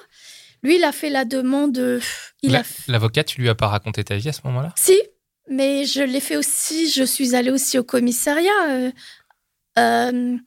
[0.64, 1.78] lui, il a fait la demande.
[1.78, 2.00] euh,
[2.42, 4.74] Il La- a L'avocat, tu lui as pas raconté ta vie à ce moment-là?
[4.76, 5.00] Si,
[5.50, 6.90] mais je l'ai fait aussi.
[6.90, 8.92] Je suis allée aussi au commissariat euh,
[9.78, 10.38] euh,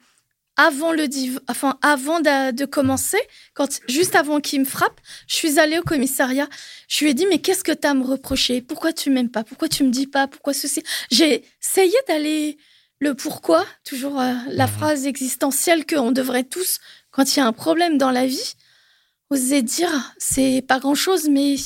[0.57, 3.19] avant le div- enfin avant de, de commencer,
[3.55, 6.49] quand juste avant qu'il me frappe, je suis allée au commissariat.
[6.89, 8.61] Je lui ai dit mais qu'est-ce que tu as à me reprocher?
[8.63, 9.45] Pourquoi tu m'aimes pas?
[9.45, 10.27] Pourquoi tu me dis pas?
[10.27, 10.83] Pourquoi ceci?
[11.13, 12.57] J'ai essayé d'aller
[13.01, 14.73] le pourquoi, toujours euh, la Mhm.
[14.73, 16.79] phrase existentielle qu'on devrait tous,
[17.11, 18.55] quand il y a un problème dans la vie,
[19.31, 20.15] oser dire.
[20.19, 21.57] C'est pas grand-chose, mais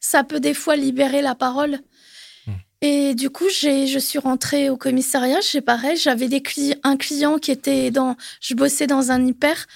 [0.00, 1.80] ça peut des fois libérer la parole.
[2.46, 2.54] Mhm.
[2.82, 5.38] Et du coup, j'ai, je suis rentrée au commissariat.
[5.42, 9.66] C'est pareil, j'avais des cli- un client qui était dans, je bossais dans un hyper.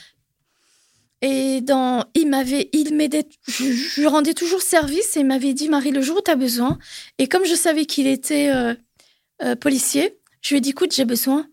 [1.22, 5.52] Et dans, il m'avait, il m'aidait, je, je lui rendais toujours service et il m'avait
[5.52, 6.78] dit, Marie, le jour où tu as besoin.
[7.18, 8.74] Et comme je savais qu'il était euh,
[9.42, 11.46] euh, policier, je lui ai dit, écoute, j'ai besoin,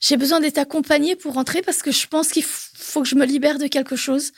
[0.00, 3.24] j'ai besoin d'être accompagnée pour rentrer parce que je pense qu'il faut que je me
[3.24, 4.32] libère de quelque chose.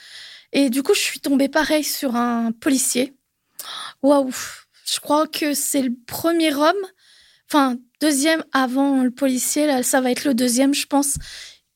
[0.53, 3.14] Et du coup, je suis tombée pareil sur un policier.
[4.03, 4.33] Waouh!
[4.85, 6.77] Je crois que c'est le premier homme,
[7.51, 11.14] enfin, deuxième avant le policier, là, ça va être le deuxième, je pense,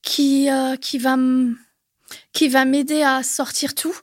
[0.01, 1.17] qui, euh, qui va
[2.33, 3.95] qui va m'aider à sortir tout,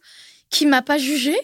[0.51, 1.37] qui m'a pas jugé,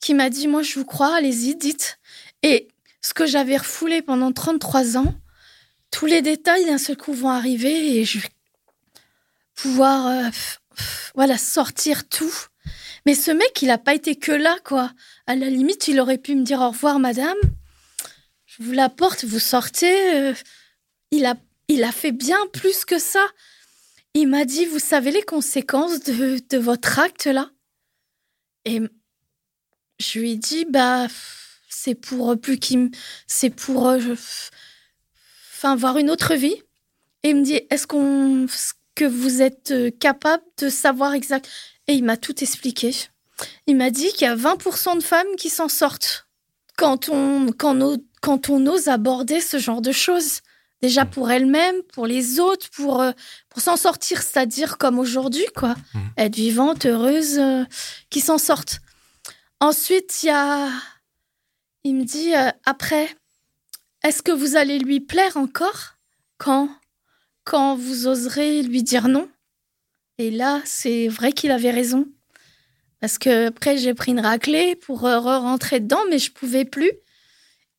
[0.00, 1.98] qui m'a dit, moi, je vous crois, allez-y, dites.
[2.42, 2.68] Et
[3.00, 5.14] ce que j'avais refoulé pendant 33 ans,
[5.96, 8.28] tous les détails d'un seul coup vont arriver et je vais
[9.54, 12.34] pouvoir euh, sortir tout.
[13.06, 14.92] Mais ce mec, il a pas été que là, quoi.
[15.26, 17.38] À la limite, il aurait pu me dire au revoir, madame.
[18.44, 20.14] Je vous la porte, vous sortez.
[20.16, 20.34] euh,
[21.12, 23.26] il a, fait bien plus que ça.
[24.12, 27.50] Il m'a dit, vous savez les conséquences de, de votre acte là?
[28.66, 28.82] Et
[29.98, 31.06] je lui ai dit, bah,
[31.70, 32.90] c'est pour plus qu'il,
[33.26, 34.14] c'est pour, euh,
[35.56, 36.56] enfin, avoir une autre vie.
[37.22, 38.46] Et il me dit, est-ce qu'on,
[38.94, 41.48] que vous êtes euh, capable de savoir exact?
[41.88, 42.94] Et il m'a tout expliqué.
[43.66, 46.26] Il m'a dit qu'il y a 20% de femmes qui s'en sortent
[46.76, 50.40] quand on, quand, on- quand on ose aborder ce genre de choses.
[50.82, 53.12] Déjà pour elles-mêmes, pour les autres, pour, euh,
[53.48, 55.74] pour s'en sortir, c'est-à-dire comme aujourd'hui, quoi.
[55.94, 56.10] Mhm.
[56.18, 57.64] Être vivante, heureuse, euh,
[58.10, 58.80] qui s'en sortent.
[59.60, 60.68] Ensuite, il y a.
[61.84, 63.08] Il me dit euh, après,
[64.06, 65.96] est-ce que vous allez lui plaire encore
[66.38, 66.70] quand,
[67.42, 69.28] quand vous oserez lui dire non?
[70.18, 72.06] Et là, c'est vrai qu'il avait raison.
[73.00, 76.92] Parce que après, j'ai pris une raclée pour euh, re-rentrer dedans, mais je pouvais plus.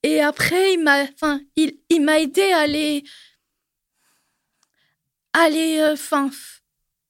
[0.04, 3.06] Et après, il m'a, enfin, il, il m'a aidé à aller,
[5.32, 6.30] à aller, euh, enfin,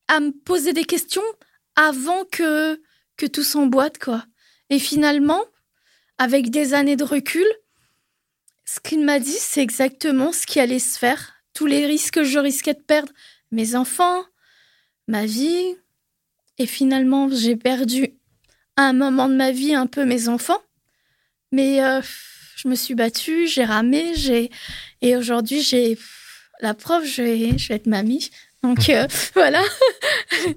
[0.08, 1.26] à me poser des questions
[1.76, 2.80] avant que
[3.18, 4.24] que tout s'emboîte, quoi.
[4.70, 5.44] Et finalement,
[6.20, 7.48] avec des années de recul,
[8.68, 11.34] ce qu'il m'a dit, c'est exactement ce qui allait se faire.
[11.54, 13.12] Tous les risques que je risquais de perdre,
[13.52, 14.24] mes enfants,
[15.08, 15.76] ma vie.
[16.58, 18.14] Et finalement, j'ai perdu
[18.76, 20.62] à un moment de ma vie un peu mes enfants.
[21.54, 22.02] Mais euh,
[22.58, 24.52] je me suis battue, j'ai ramé, j'ai
[25.02, 25.98] et aujourd'hui j'ai
[26.60, 28.30] la preuve, je vais, je vais être mamie.
[28.64, 29.62] Donc euh, voilà.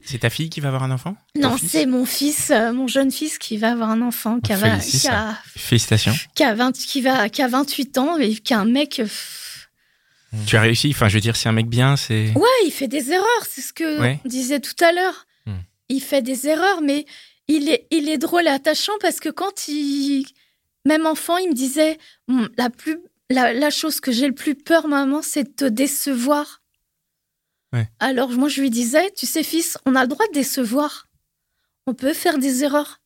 [0.02, 1.16] C'est ta fille qui va avoir un enfant?
[1.36, 4.78] Non, c'est mon fils, euh, mon jeune fils qui va avoir un enfant qui a,
[4.78, 6.14] qui a, Félicitations.
[6.34, 9.06] qui a 20 qui va qui a 28 ans et qui est un mec euh,
[10.46, 10.90] Tu as réussi.
[10.94, 11.96] Enfin, je veux dire, c'est un mec bien.
[11.96, 12.32] C'est.
[12.34, 14.18] Ouais, il fait des erreurs, c'est ce que Ouais.
[14.24, 15.26] on disait tout à l'heure.
[15.46, 15.58] Hmm.
[15.88, 17.04] Il fait des erreurs, mais
[17.48, 20.24] il est, il est drôle et attachant parce que quand il.
[20.86, 22.96] Même enfant, il me disait Hum, la, plus,
[23.28, 26.59] la, la chose que j'ai le plus peur, maman, c'est de te décevoir.
[27.72, 27.88] Ouais.
[28.00, 31.08] Alors, moi, je lui disais Tu sais, fils, on a le droit de décevoir.
[31.86, 33.00] On peut faire des erreurs.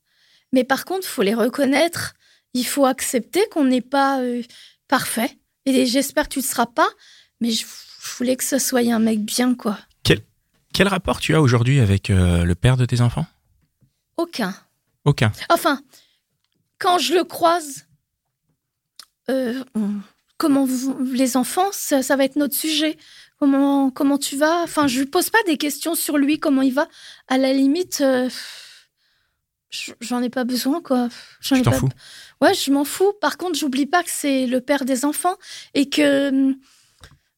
[0.52, 2.14] Mais par contre, faut les reconnaître.
[2.54, 4.42] Il faut accepter qu'on n'est pas euh,
[4.88, 5.38] parfait.
[5.66, 6.88] Et j'espère que tu ne seras pas.
[7.40, 7.64] Mais je,
[8.18, 9.78] voulais que ce soit un mec bien, quoi.
[10.72, 13.26] Quel rapport tu as aujourd'hui avec euh, le père de tes enfants?
[14.16, 14.52] Aucun.
[15.04, 15.30] Aucun.
[15.48, 15.80] Enfin,
[16.80, 17.86] quand je le croise,
[19.30, 20.00] euh, on-
[20.36, 22.98] comment vous- les enfants, ça, ça va être notre sujet.
[23.44, 24.62] Comment, comment tu vas?
[24.62, 26.88] Enfin, je lui pose pas des questions sur lui, comment il va.
[27.28, 28.30] À la limite, euh,
[29.68, 31.08] je- j'en ai pas besoin, quoi.
[31.52, 31.88] Ai t'en pas- fous?
[32.40, 33.12] Ouais, je m'en fous.
[33.20, 35.36] Par contre, j'oublie pas que c'est le père des enfants
[35.74, 36.56] et que hum,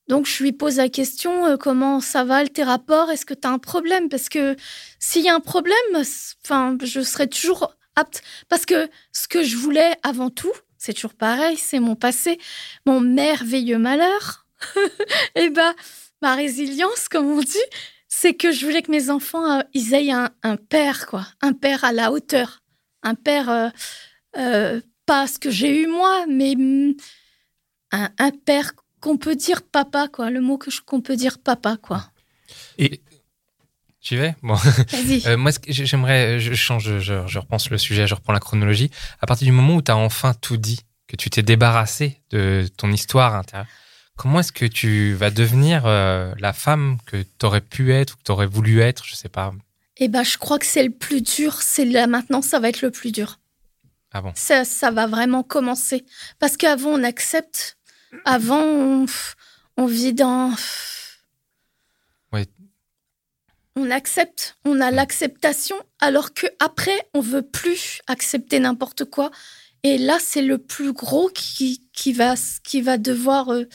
[0.06, 3.48] donc je lui pose la question euh, comment ça va tes rapports Est-ce que tu
[3.48, 4.08] as un problème?
[4.08, 4.54] Parce que
[5.00, 5.76] s'il y a un problème,
[6.44, 11.14] enfin, je serai toujours apte parce que ce que je voulais avant tout, c'est toujours
[11.14, 12.38] pareil, c'est mon passé,
[12.86, 14.45] mon merveilleux malheur.
[15.34, 15.74] et ben
[16.22, 17.56] ma résilience, comme on dit,
[18.08, 21.52] c'est que je voulais que mes enfants euh, ils aient un, un père quoi, un
[21.52, 22.62] père à la hauteur,
[23.02, 23.68] un père euh,
[24.36, 26.94] euh, pas ce que j'ai eu moi, mais hum,
[27.92, 30.30] un, un père qu'on peut dire papa, quoi.
[30.30, 32.10] Le mot qu'on peut dire papa, quoi.
[32.78, 34.56] J'y vais Bon.
[35.26, 38.90] Euh, moi, j'aimerais, je change, je, je repense le sujet, je reprends la chronologie.
[39.20, 42.68] À partir du moment où tu as enfin tout dit, que tu t'es débarrassé de
[42.76, 43.68] ton histoire intérieure,
[44.16, 48.16] comment est-ce que tu vas devenir euh, la femme que tu aurais pu être ou
[48.16, 49.52] que tu aurais voulu être Je sais pas?
[49.98, 51.60] Eh ben, je crois que c'est le plus dur.
[51.62, 53.38] C'est là maintenant, ça va être le plus dur.
[54.12, 54.32] Ah bon?
[54.34, 56.04] Ça, ça va vraiment commencer.
[56.38, 57.76] Parce qu'avant, on accepte.
[58.24, 59.06] Avant, on,
[59.76, 60.52] on vit dans.
[62.32, 62.46] Ouais.
[63.74, 64.56] On accepte.
[64.64, 65.76] On a l'acceptation.
[66.00, 69.30] Alors que après, on veut plus accepter n'importe quoi.
[69.82, 73.50] Et là, c'est le plus gros qui, qui, va, qui va devoir.
[73.52, 73.66] euh,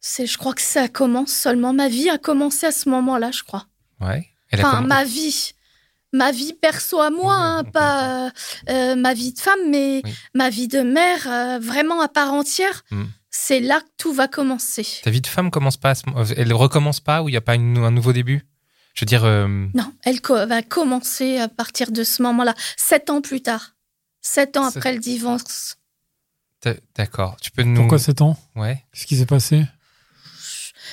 [0.00, 1.72] c'est, je crois que ça commence seulement.
[1.72, 3.66] Ma vie a commencé à ce moment-là, je crois.
[4.00, 4.28] Ouais.
[4.50, 5.52] Elle Enfin, ma vie.
[6.12, 8.30] Ma vie perso à moi, hein, pas euh,
[8.68, 10.12] euh, ma vie de femme, mais Oui.
[10.34, 12.82] ma vie de mère, euh, vraiment à part entière.
[12.90, 13.04] Hmm.
[13.30, 14.84] C'est là que tout va commencer.
[15.04, 17.40] Ta vie de femme commence pas, à ce- elle recommence pas ou il y a
[17.40, 18.44] pas une- un nouveau début?
[18.94, 23.08] Je veux dire, euh, Non, elle co- va commencer à partir de ce moment-là, sept
[23.08, 23.76] ans plus tard.
[24.20, 25.76] Sept ans après le divorce.
[26.96, 27.36] d'accord.
[27.40, 27.76] Tu peux nous.
[27.80, 28.36] Pourquoi 7 ans?
[28.56, 28.84] Ouais.
[28.92, 29.64] Qu'est-ce qui s'est passé?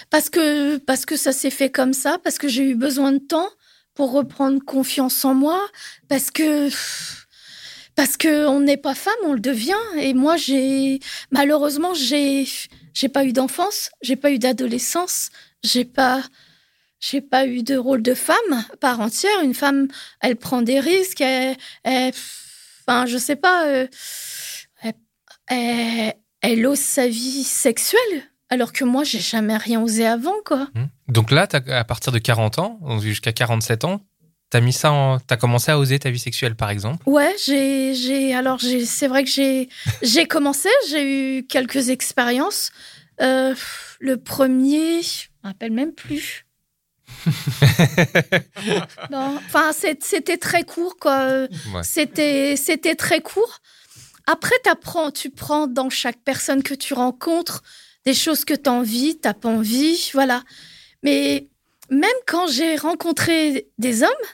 [0.10, 3.17] Parce que, parce que ça s'est fait comme ça, parce que j'ai eu besoin de
[3.20, 3.50] temps
[3.93, 5.60] pour reprendre confiance en moi,
[6.08, 6.70] parce que
[7.96, 9.74] parce que on n'est pas femme, on le devient.
[10.00, 11.00] Et moi, j'ai
[11.32, 12.48] malheureusement j'ai
[12.93, 15.30] j'ai pas eu d'enfance, j'ai pas eu d'adolescence,
[15.63, 16.24] j'ai pas
[17.00, 19.41] j'ai pas eu de rôle de femme par entière.
[19.43, 19.88] Une femme,
[20.22, 22.13] elle prend des risques, elle, elle-
[22.88, 23.88] enfin, je sais pas, euh,
[24.82, 24.93] elle,
[25.48, 28.24] elle- elle ose sa vie sexuelle.
[28.49, 30.67] Alors que moi, j'ai jamais rien osé avant, quoi.
[30.73, 30.88] Hmm.
[31.10, 34.01] Donc là, à partir de 40 ans, jusqu'à 47 ans,
[34.49, 35.19] t'as mis ça en...
[35.19, 37.07] T'as commencé à oser ta vie sexuelle, par exemple?
[37.10, 39.67] Ouais, j'ai, j'ai, alors j'ai, c'est vrai que j'ai,
[40.01, 42.71] j'ai commencé, j'ai eu quelques expériences.
[43.21, 43.53] Euh,
[43.99, 46.45] le premier, je me rappelle même plus.
[49.12, 51.47] non, enfin, c'était très court, quoi.
[51.73, 51.83] Ouais.
[51.83, 53.60] C'était, c'était très court.
[54.25, 57.63] Après, t'apprends, tu prends dans chaque personne que tu rencontres
[58.08, 60.43] des choses que tu as envie, t'as pas envie, voilà.
[61.04, 61.48] Mais
[61.89, 64.28] même quand j'ai rencontré des hommes,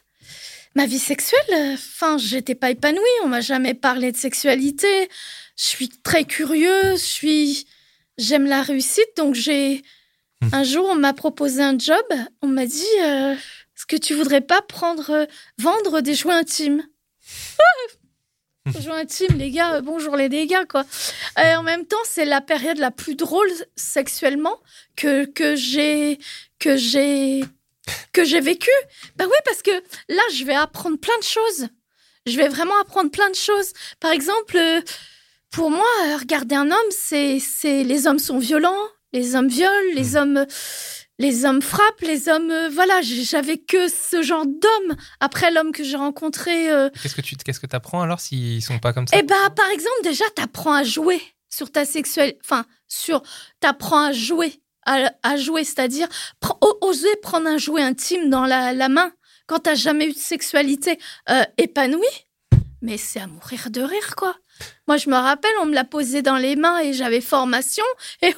[0.76, 3.18] ma vie sexuelle, enfin, j'étais pas épanouie.
[3.24, 5.10] On m'a jamais parlé de sexualité.
[5.58, 7.00] Je suis très curieuse.
[7.02, 7.66] Je suis,
[8.18, 9.10] j'aime la réussite.
[9.18, 9.82] Donc j'ai,
[10.44, 10.50] Hmm.
[10.52, 12.06] un jour, on m'a proposé un job.
[12.42, 15.26] On m'a dit, euh, est-ce que tu voudrais pas prendre, euh,
[15.58, 16.84] vendre des jouets intimes?
[18.65, 19.76] Jouets intimes, les gars.
[19.76, 20.86] euh, bonjour les dégâts, quoi.
[21.38, 24.58] Et en même temps, c'est la période la plus drôle sexuellement
[24.95, 26.17] que que j'ai
[26.60, 27.43] que j'ai
[28.13, 28.69] que j'ai vécu.
[29.17, 29.71] Bah oui, parce que
[30.08, 31.67] là, je vais apprendre plein de choses.
[32.26, 33.73] Je vais vraiment apprendre plein de choses.
[33.99, 34.80] Par exemple, euh,
[35.52, 39.93] pour moi, euh, regarder un homme, c'est c'est les hommes sont violents, les hommes violent,
[39.93, 40.45] les hommes
[41.19, 45.84] les hommes frappent, les hommes euh, voilà, j'avais que ce genre d'homme après l'homme que
[45.84, 49.15] j'ai rencontré euh, Qu'est-ce que tu qu'est-ce que t'apprends alors s'ils sont pas comme ça?
[49.17, 52.39] Eh ben, par exemple, déjà, t'apprends à jouer sur ta sexualité.
[52.43, 53.21] Enfin, sur.
[53.60, 54.60] T'apprends à jouer.
[54.85, 56.10] À, à jouer, c'est-à-dire
[56.42, 59.13] pre- oser prendre un jouet intime dans la, la main
[59.48, 62.04] quand t'as jamais eu de sexualité euh, épanouie.
[62.81, 64.35] Mais c'est à mourir de rire, quoi.
[64.87, 67.83] Moi, je me rappelle, on me l'a posé dans les mains et j'avais formation.
[68.21, 68.33] Et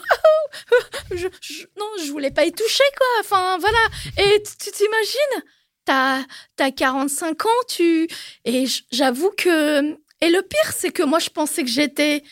[1.12, 3.08] je, je- non, je voulais pas y toucher, quoi.
[3.22, 3.80] Enfin, voilà.
[4.18, 5.44] Et tu t'imagines?
[5.86, 6.24] T'as
[6.60, 8.08] as 45 ans, tu.
[8.46, 9.94] Et j'avoue que.
[10.22, 12.24] Et le pire, c'est que moi, je pensais que j'étais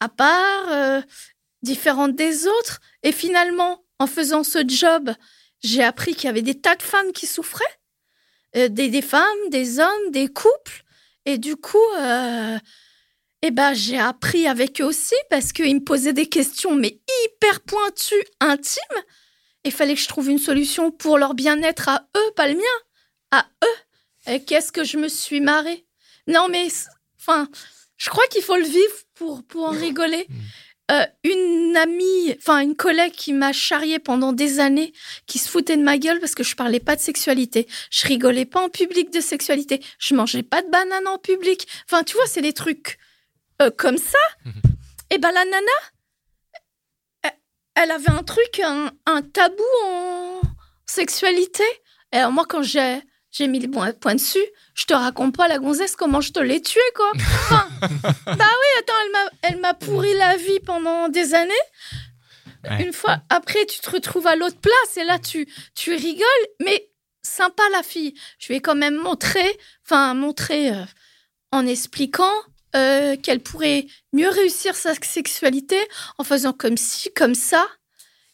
[0.00, 1.00] à part, euh,
[1.62, 2.80] différente des autres.
[3.02, 5.12] Et finalement, en faisant ce job,
[5.62, 7.64] j'ai appris qu'il y avait des tas de femmes qui souffraient.
[8.56, 10.82] Euh, des, des femmes, des hommes, des couples.
[11.26, 12.58] Et du coup, euh,
[13.46, 17.60] eh ben, j'ai appris avec eux aussi parce qu'ils me posaient des questions, mais hyper
[17.60, 18.80] pointues, intimes.
[19.64, 22.62] Il fallait que je trouve une solution pour leur bien-être à eux, pas le mien,
[23.32, 24.32] à eux.
[24.32, 25.84] Et qu'est-ce que je me suis marrée.
[26.26, 26.68] Non, mais,
[27.20, 27.50] enfin,
[27.98, 30.26] je crois qu'il faut le vivre pour, pour en rigoler.
[30.90, 34.94] Euh, une amie, enfin une collègue qui m'a charriée pendant des années,
[35.26, 37.66] qui se foutait de ma gueule parce que je parlais pas de sexualité.
[37.90, 39.82] Je rigolais pas en public de sexualité.
[39.98, 41.68] Je mangeais pas de banane en public.
[41.86, 42.98] Enfin, tu vois, c'est des trucs
[43.62, 44.18] euh, comme ça.
[45.10, 47.32] Et ben la nana,
[47.74, 50.40] elle, avait un truc, un, un tabou en
[50.86, 51.64] sexualité.
[52.12, 53.00] Et alors moi, quand j'ai
[53.34, 56.62] j'ai mis les points dessus, je te raconte pas la gonzesse comment je te l'ai
[56.62, 57.10] tuée, quoi.
[57.16, 57.68] Enfin,
[58.26, 61.52] bah oui, attends, elle m'a, elle m'a pourri la vie pendant des années.
[62.62, 62.84] Ouais.
[62.84, 66.88] Une fois, après, tu te retrouves à l'autre place et là, tu, tu rigoles, mais
[67.22, 68.14] sympa la fille.
[68.38, 69.44] Je ai quand même montré,
[69.84, 70.84] enfin, montré euh,
[71.50, 72.32] en expliquant
[72.76, 75.78] euh, qu'elle pourrait mieux réussir sa sexualité
[76.18, 77.66] en faisant comme ci, comme ça.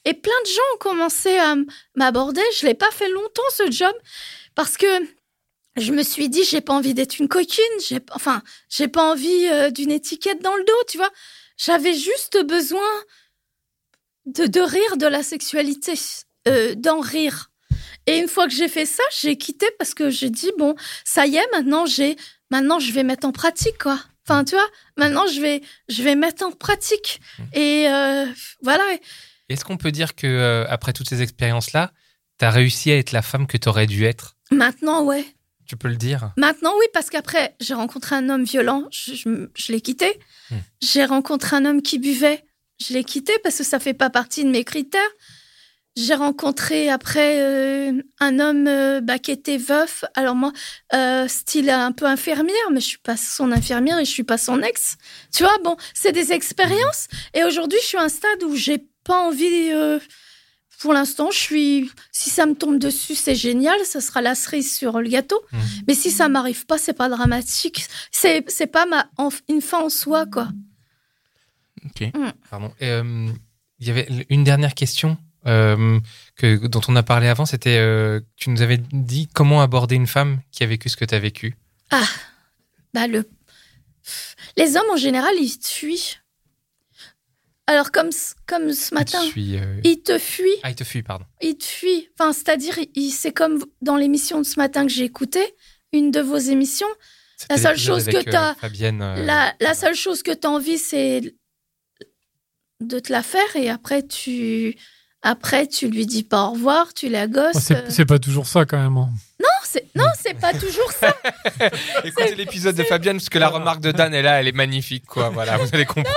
[0.04, 1.56] Et plein de gens ont commencé à
[1.94, 2.42] m'aborder.
[2.58, 3.94] Je l'ai pas fait longtemps ce job
[4.54, 4.86] parce que
[5.76, 7.64] je me suis dit j'ai pas envie d'être une coquine.
[7.86, 11.10] J'ai enfin j'ai pas envie euh, d'une étiquette dans le dos, tu vois.
[11.56, 12.88] J'avais juste besoin
[14.26, 15.94] de, de rire de la sexualité,
[16.48, 17.50] euh, d'en rire.
[18.06, 20.74] Et une fois que j'ai fait ça, j'ai quitté parce que j'ai dit bon,
[21.04, 22.16] ça y est, maintenant j'ai,
[22.50, 24.00] maintenant je vais mettre en pratique quoi.
[24.30, 27.20] Enfin, tu vois, maintenant je vais, je vais mettre en pratique.
[27.52, 28.26] Et euh,
[28.62, 28.84] voilà.
[29.48, 31.92] Est-ce qu'on peut dire que euh, après toutes ces expériences-là,
[32.38, 34.36] tu as réussi à être la femme que tu aurais dû être?
[34.52, 35.24] Maintenant, ouais.
[35.66, 36.32] Tu peux le dire?
[36.36, 40.18] Maintenant, oui, parce qu'après, j'ai rencontré un homme violent, je, je- je l'ai quitté.
[40.50, 40.56] Hmm.
[40.82, 42.44] J'ai rencontré un homme qui buvait,
[42.84, 45.00] je l'ai quitté parce que ça fait pas partie de mes critères.
[45.96, 50.04] J'ai rencontré après euh, un homme euh, bah, qui était veuf.
[50.14, 50.52] Alors moi,
[50.94, 54.38] euh, style un peu infirmière, mais je suis pas son infirmière et je suis pas
[54.38, 54.96] son ex.
[55.34, 57.08] Tu vois, bon, c'est des expériences.
[57.34, 59.72] Et aujourd'hui, je suis à un stade où j'ai pas envie.
[60.78, 61.90] pour l'instant, je suis.
[62.12, 63.78] Si ça me tombe dessus, c'est génial.
[63.84, 65.42] Ça sera la cerise sur le gâteau.
[65.52, 65.60] Mhm.
[65.88, 67.86] Mais si ça m'arrive pas, c'est pas dramatique.
[68.12, 69.10] C'est c'est pas ma
[69.48, 70.48] une fin en soi, quoi.
[72.48, 72.72] Pardon.
[72.80, 73.28] Et, euh,
[73.80, 75.98] Il y avait une dernière question euh,
[76.36, 80.06] que, dont on a parlé avant, c'était euh, tu nous avais dit comment aborder une
[80.06, 81.56] femme qui a vécu ce que tu as vécu.
[82.94, 83.28] Bah le.
[84.56, 86.16] Les hommes en général, ils te fuient.
[87.66, 90.48] Alors comme ce- comme ce matin, euh, ils te fuient.
[90.64, 91.24] Ah, il te fuit, pardon.
[91.40, 92.08] il te fuit.
[92.18, 95.54] Enfin, c'est-à-dire, il- c'est comme dans l'émission de ce matin que j'ai écoutée,
[95.92, 96.88] une de vos émissions.
[97.48, 99.00] La seule chose que euh, t'as- Fabienne.
[99.00, 101.34] euh, La, la seule chose que tu as envie, c'est
[102.80, 104.74] de te la faire et après, tu,
[105.22, 107.70] après, tu lui dis pas au revoir, tu la gosses.
[107.70, 108.96] Oh, c'est pas toujours ça quand même.
[108.96, 109.08] hein.
[109.40, 111.14] Non, c'est, non, c'est pas toujours ça.
[112.04, 115.06] Écoutez l'épisode de Fabienne, parce que la remarque de Dan est là, elle est magnifique,
[115.06, 115.28] quoi.
[115.30, 116.14] Voilà, vous allez comprendre.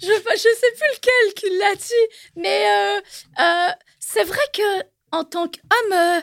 [0.00, 3.00] Je, je sais plus lequel qui l'a dit, mais euh,
[3.40, 4.62] euh, c'est vrai que
[5.12, 6.20] en tant qu'homme, euh,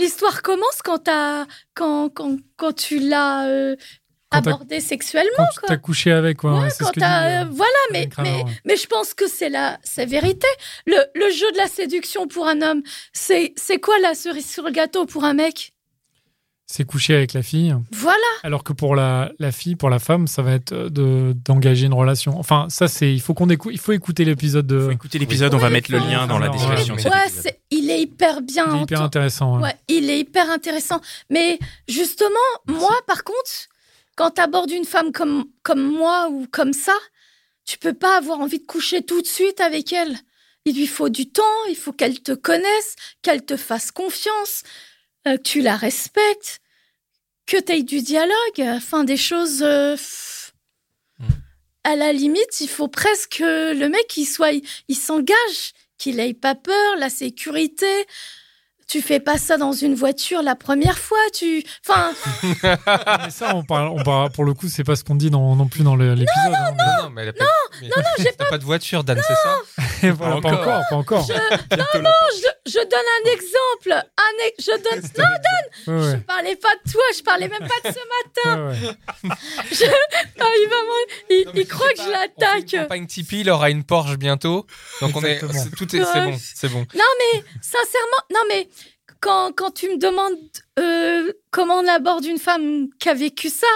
[0.00, 3.76] l'histoire commence quand, t'as- quand, quand, quand tu l'as euh,
[4.38, 5.30] abordé sexuellement.
[5.60, 6.60] Quand t'as couché avec, quoi.
[6.60, 8.44] Ouais, c'est ce quand que t'as- dit, voilà, mais, mais, ouais.
[8.64, 10.46] mais je pense que c'est la, c'est vérité.
[10.86, 12.82] Le, le jeu de la séduction pour un homme,
[13.12, 15.70] c'est, c'est quoi la cerise sur le gâteau pour un mec?
[16.66, 17.76] C'est coucher avec la fille.
[17.92, 18.16] Voilà.
[18.42, 21.84] Alors que pour la, la fille, pour la femme, ça va être euh, de d'engager
[21.86, 22.38] une relation.
[22.38, 23.12] Enfin, ça, c'est.
[23.12, 23.70] Il faut qu'on écoute.
[23.74, 24.80] Il faut écouter l'épisode de.
[24.80, 26.94] Faut écouter l'épisode, on va mettre le lien dans la description.
[26.94, 28.64] ouais, Ouais, il est hyper bien.
[28.72, 29.56] Il est hyper intéressant.
[29.58, 29.62] ouais.
[29.64, 31.02] Ouais, il est hyper intéressant.
[31.28, 32.30] Mais justement,
[32.66, 33.68] moi, par contre,
[34.16, 36.96] quand tu abordes une femme comme, comme moi ou comme ça,
[37.64, 40.16] tu peux pas avoir envie de coucher tout de suite avec elle.
[40.64, 44.62] Il lui faut du temps, il faut qu'elle te connaisse, qu'elle te fasse confiance,
[45.26, 46.60] euh, que tu la respectes,
[47.46, 49.62] que tu aies du dialogue, enfin des choses...
[49.62, 50.54] euh, pff.
[51.18, 51.24] Mm.
[51.84, 54.52] À la limite, il faut presque que le mec, il soit,
[54.88, 58.06] il s'engage, qu'il ait pas peur, la sécurité,
[58.88, 61.64] tu fais pas ça dans une voiture la première fois, tu.
[61.86, 62.12] Enfin,
[63.24, 65.56] Mais ça, on parle, on parle- pour le coup, c'est pas ce qu'on dit dans-
[65.56, 66.26] non plus dans l'épisode.
[66.54, 66.72] hein.
[66.76, 67.44] Non, non, mais elle a pas,
[67.82, 68.44] non, non, j'ai pas...
[68.46, 69.58] pas de voiture, Dan, c'est ça?
[70.12, 70.60] Voilà, pas Encore.
[70.68, 71.26] encore, pas encore.
[71.26, 71.32] je,
[72.66, 74.06] je donne un exemple.
[74.18, 75.02] Un je donne.
[75.16, 75.24] Non,
[75.86, 76.16] Ouais, je ouais.
[76.26, 78.00] parlais pas de toi, je parlais même pas de ce
[78.44, 78.66] matin.
[78.68, 78.96] Ouais, ouais.
[79.30, 80.76] Ah, il va
[81.30, 82.96] il, Non, mais il croit que je pas, On l'attaque.
[82.98, 84.66] une Tipeee, il aura une Porsche bientôt.
[85.00, 85.38] Donc on est,
[85.76, 86.30] tout est, c'est Ouais.
[86.32, 86.86] bon, c'est bon.
[86.94, 87.04] Non,
[87.34, 88.68] mais sincèrement, non, mais
[89.24, 90.36] quand, quand tu me demandes
[90.78, 93.66] euh, comment on aborde une femme qui a vécu ça,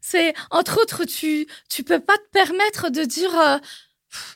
[0.00, 3.60] c'est entre autres, tu, tu peux pas te permettre de dire.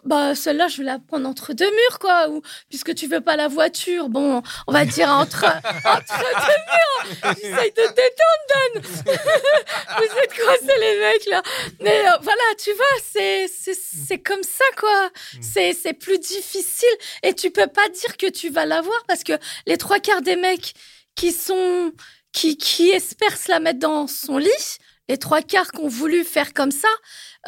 [0.05, 2.28] Bah celle-là, je vais la prendre entre deux murs, quoi.
[2.28, 5.45] Ou puisque tu veux pas la voiture, bon, on va dire entre
[5.85, 7.35] entre deux murs.
[7.37, 8.83] J'essaye de te détendre, Dan.
[9.99, 10.31] Vous êtes
[10.66, 11.43] c'est les mecs là
[11.81, 15.11] Mais euh, voilà, tu vois, c'est c'est c'est comme ça, quoi.
[15.41, 16.89] C'est c'est plus difficile
[17.22, 19.33] et tu peux pas dire que tu vas l'avoir parce que
[19.66, 20.74] les trois quarts des mecs
[21.14, 21.93] qui sont
[22.33, 24.78] qui qui espèrent se la mettre dans son lit,
[25.09, 26.89] les trois quarts qui ont voulu faire comme ça.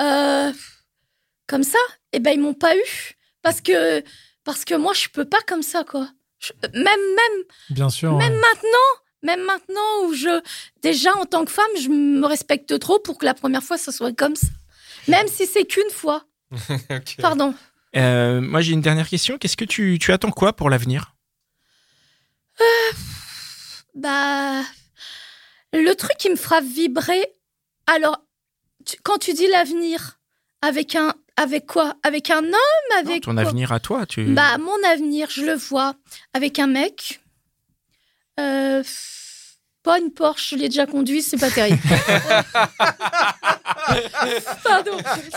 [0.00, 0.52] Euh,
[1.46, 1.78] comme ça,
[2.12, 4.02] eh ben ils m'ont pas eu parce que
[4.44, 6.08] parce que moi je peux pas comme ça quoi.
[6.38, 8.16] Je- même même Bien sûr.
[8.16, 8.38] même ouais.
[8.40, 8.90] maintenant,
[9.22, 10.40] même maintenant où je
[10.82, 13.92] déjà en tant que femme, je me respecte trop pour que la première fois ça
[13.92, 14.48] soit comme ça.
[15.08, 16.24] Même si c'est qu'une fois.
[17.20, 17.54] Pardon.
[17.96, 19.36] Euh, moi, j'ai une dernière question.
[19.36, 21.14] Qu'est-ce que tu, tu attends quoi pour l'avenir?
[23.94, 24.62] Bah
[25.74, 27.26] le truc qui me fera vibrer.
[27.86, 28.22] Alors
[28.86, 30.18] tu- quand tu dis l'avenir
[30.60, 31.94] avec un avec quoi?
[32.02, 32.52] Avec un homme?
[32.52, 33.42] Non, avec Ton quoi?
[33.42, 34.24] avenir à toi tu...
[34.26, 35.94] Bah, mon avenir, je le vois.
[36.34, 37.20] Avec un mec.
[38.40, 38.82] Euh,
[39.82, 41.80] pas une Porsche, je l'ai déjà conduit, c'est pas terrible.
[44.64, 44.92] Pardon.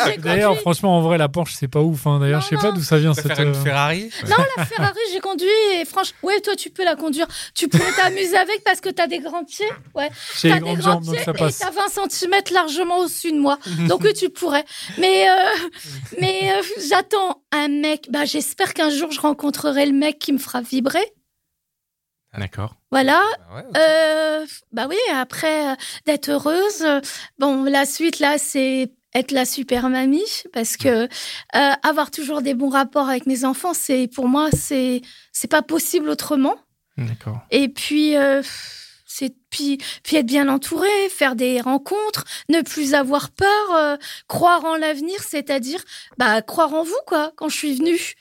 [0.05, 2.05] j'ai D'ailleurs, conduit- franchement, en vrai, la Porsche, c'est pas ouf.
[2.07, 2.19] hein.
[2.19, 3.27] D'ailleurs, je sais pas d'où ça vient cette.
[3.27, 6.83] faire une euh, Ferrari Non, la Ferrari, j'ai conduit et franchement, ouais, toi, tu peux
[6.83, 7.27] la conduire.
[7.53, 9.65] Tu pourrais t'amuser avec parce que t'as des grands pieds.
[9.95, 10.09] Ouais.
[10.39, 13.39] J'ai des grandes grands jambes, donc pieds ça et t'as 20 cm largement au-dessus de
[13.39, 13.57] moi.
[13.87, 14.65] Donc oui, tu pourrais.
[14.97, 15.33] Mais, euh,
[16.21, 18.07] mais euh, j'attends un mec.
[18.09, 21.03] Bah, j'espère qu'un jour, je rencontrerai le mec qui me fera vibrer.
[22.37, 22.75] D'accord.
[22.91, 23.21] Voilà.
[23.49, 23.77] Bah ouais, ok.
[23.77, 25.75] Euh, bah oui, après euh,
[26.05, 26.81] d'être heureuse.
[26.81, 27.01] euh,
[27.39, 31.07] bon, la suite là, c'est être la super mamie parce que euh,
[31.83, 36.09] avoir toujours des bons rapports avec mes enfants, c'est pour moi, c'est c'est pas possible
[36.09, 36.55] autrement.
[36.97, 37.39] D'accord.
[37.51, 38.15] Et puis.
[38.17, 38.41] euh,
[39.07, 43.95] c'est puis, puis être bien entouré, faire des rencontres, ne plus avoir peur, euh,
[44.27, 45.79] croire en l'avenir, c'est-à-dire
[46.17, 47.31] bah croire en vous quoi.
[47.37, 48.15] Quand je suis venue,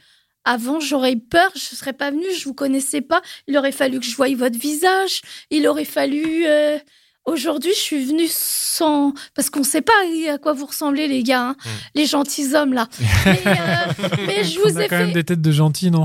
[0.45, 3.23] avant j'aurais eu peur, je serais pas venue, je vous connaissais pas.
[3.49, 5.21] Il aurait fallu que je voie votre visage.
[5.51, 6.45] Il aurait fallu.
[6.47, 6.79] euh,
[7.27, 9.95] Aujourd'hui, je suis venue sans parce qu'on sait pas
[10.31, 11.69] à quoi vous ressemblez les gars, hein, Mm.
[11.95, 12.87] les gentils hommes là.
[13.25, 15.05] Mais, euh, mais je On vous a ai quand fait.
[15.05, 16.05] même des têtes de gentils, non?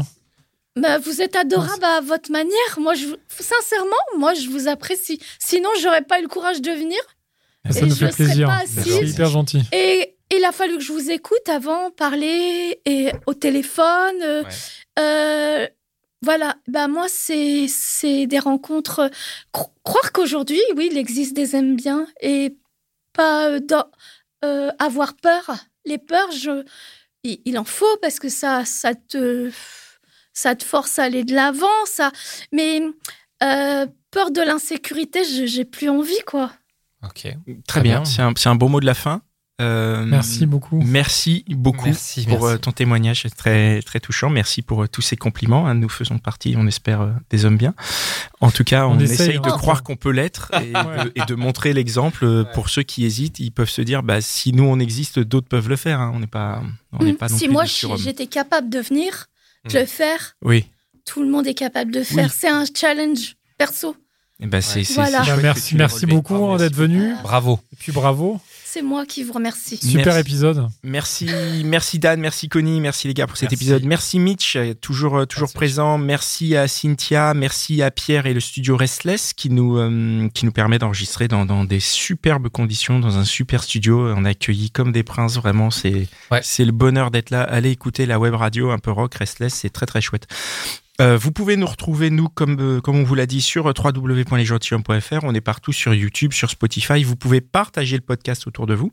[0.78, 2.80] Bah, vous êtes adorable à votre manière.
[2.80, 5.20] Moi, je, sincèrement, moi, je vous apprécie.
[5.40, 7.00] Sinon, j'aurais pas eu le courage de venir.
[7.70, 8.50] Ça Et nous je fait plaisir.
[8.66, 9.62] C'est hyper gentil.
[9.74, 14.22] Et il a fallu que je vous écoute avant, parler et au téléphone.
[14.22, 14.50] euh, Ouais.
[15.00, 15.68] euh,
[16.22, 16.56] voilà.
[16.68, 19.10] Bah moi, c'est c'est des rencontres.
[19.54, 22.56] Cro- croire qu'aujourd'hui, oui, il existe des aime bien et
[23.14, 23.90] pas euh, dans-
[24.46, 25.56] euh, avoir peur.
[25.86, 26.64] Les peurs, je,
[27.24, 29.50] il, il en faut parce que ça, ça te,
[30.34, 31.86] ça te force à aller de l'avant.
[31.86, 32.12] Ça,
[32.52, 32.82] mais
[33.44, 36.52] euh, peur de l'insécurité, je- j'ai plus envie, quoi.
[37.04, 37.22] Ok.
[37.22, 38.02] Très Très bien.
[38.02, 38.06] bien.
[38.06, 39.22] C'est un, c'est un beau mot de la fin.
[39.60, 40.82] Euh, Merci beaucoup.
[40.82, 42.56] Merci beaucoup Merci, pour merci.
[42.56, 44.30] euh, ton témoignage, c'est très très touchant.
[44.30, 45.68] Merci pour euh, tous ces compliments.
[45.68, 45.74] hein.
[45.76, 47.74] Nous faisons partie, on espère, des hommes bien.
[48.40, 49.58] En tout cas, on, On essaye, essaye, de hein.
[49.58, 51.04] croire qu'on peut l'être et, Ouais.
[51.06, 52.44] de, et de montrer l'exemple Ouais.
[52.54, 53.40] pour ceux qui hésitent.
[53.40, 56.00] Ils peuvent se dire, bah si nous on existe, d'autres peuvent le faire.
[56.00, 56.12] hein.
[56.16, 56.62] On n'est pas,
[56.94, 57.18] on n'est Mm.
[57.18, 59.28] pas non si plus moi j'étais capable de venir,
[59.66, 59.82] de Mm.
[59.82, 60.66] le faire, Oui.
[61.06, 62.26] tout le monde est capable de faire.
[62.26, 62.32] Oui.
[62.34, 63.96] C'est un challenge perso.
[64.42, 65.22] Eh ben, c'est- Voilà.
[65.26, 67.14] Bah, merci beaucoup hein, d'être venu.
[67.24, 67.60] Bravo.
[67.74, 68.40] Et puis bravo.
[68.72, 69.78] C'est moi qui vous remercie.
[69.78, 70.20] Super Merci.
[70.20, 70.68] épisode.
[70.84, 71.28] Merci,
[71.66, 73.64] merci Dan, merci Connie, merci les gars pour cet Merci.
[73.64, 73.84] épisode.
[73.84, 75.56] Merci Mitch, euh, toujours euh, toujours Merci.
[75.56, 75.98] présent.
[75.98, 80.52] Merci à Cynthia, merci à Pierre et le studio Restless qui nous euh, qui nous
[80.52, 84.14] permet d'enregistrer dans, dans des superbes conditions, dans un super studio.
[84.16, 85.72] On a accueilli comme des princes, vraiment.
[85.72, 86.42] C'est Ouais.
[86.44, 87.42] c'est le bonheur d'être là.
[87.42, 90.28] Allez écouter la web radio un peu rock Restless, c'est très très chouette.
[91.02, 93.74] Euh, vous pouvez nous retrouver, nous, comme, euh, comme on vous l'a dit, sur euh,
[93.78, 95.24] www.lesgentilhommes.fr.
[95.24, 97.04] On est partout sur YouTube, sur Spotify.
[97.04, 98.92] Vous pouvez partager le podcast autour de vous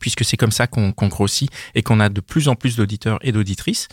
[0.00, 3.18] puisque c'est comme ça qu'on qu'on grossit et qu'on a de plus en plus d'auditeurs
[3.22, 3.88] et d'auditrices.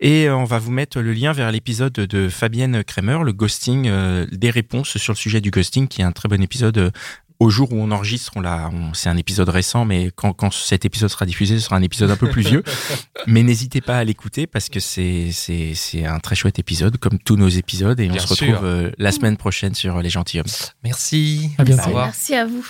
[0.00, 3.88] Et euh, on va vous mettre le lien vers l'épisode de Fabienne Kremer, le ghosting,
[3.88, 6.92] euh, des réponses sur le sujet du ghosting, qui est un très bon épisode.
[7.40, 10.52] Euh, au jour où on enregistre, on l'a, c'est un épisode récent, mais quand, quand
[10.52, 12.62] cet épisode sera diffusé, ce sera un épisode un peu plus vieux.
[13.26, 17.18] Mais n'hésitez pas à l'écouter parce que c'est, c'est, c'est un très chouette épisode, comme
[17.18, 20.72] tous nos épisodes, et on se retrouve euh, la semaine prochaine sur Les Gentilshommes.
[20.84, 21.50] Merci.
[21.58, 21.94] À bientôt.
[21.94, 22.66] Merci à vous.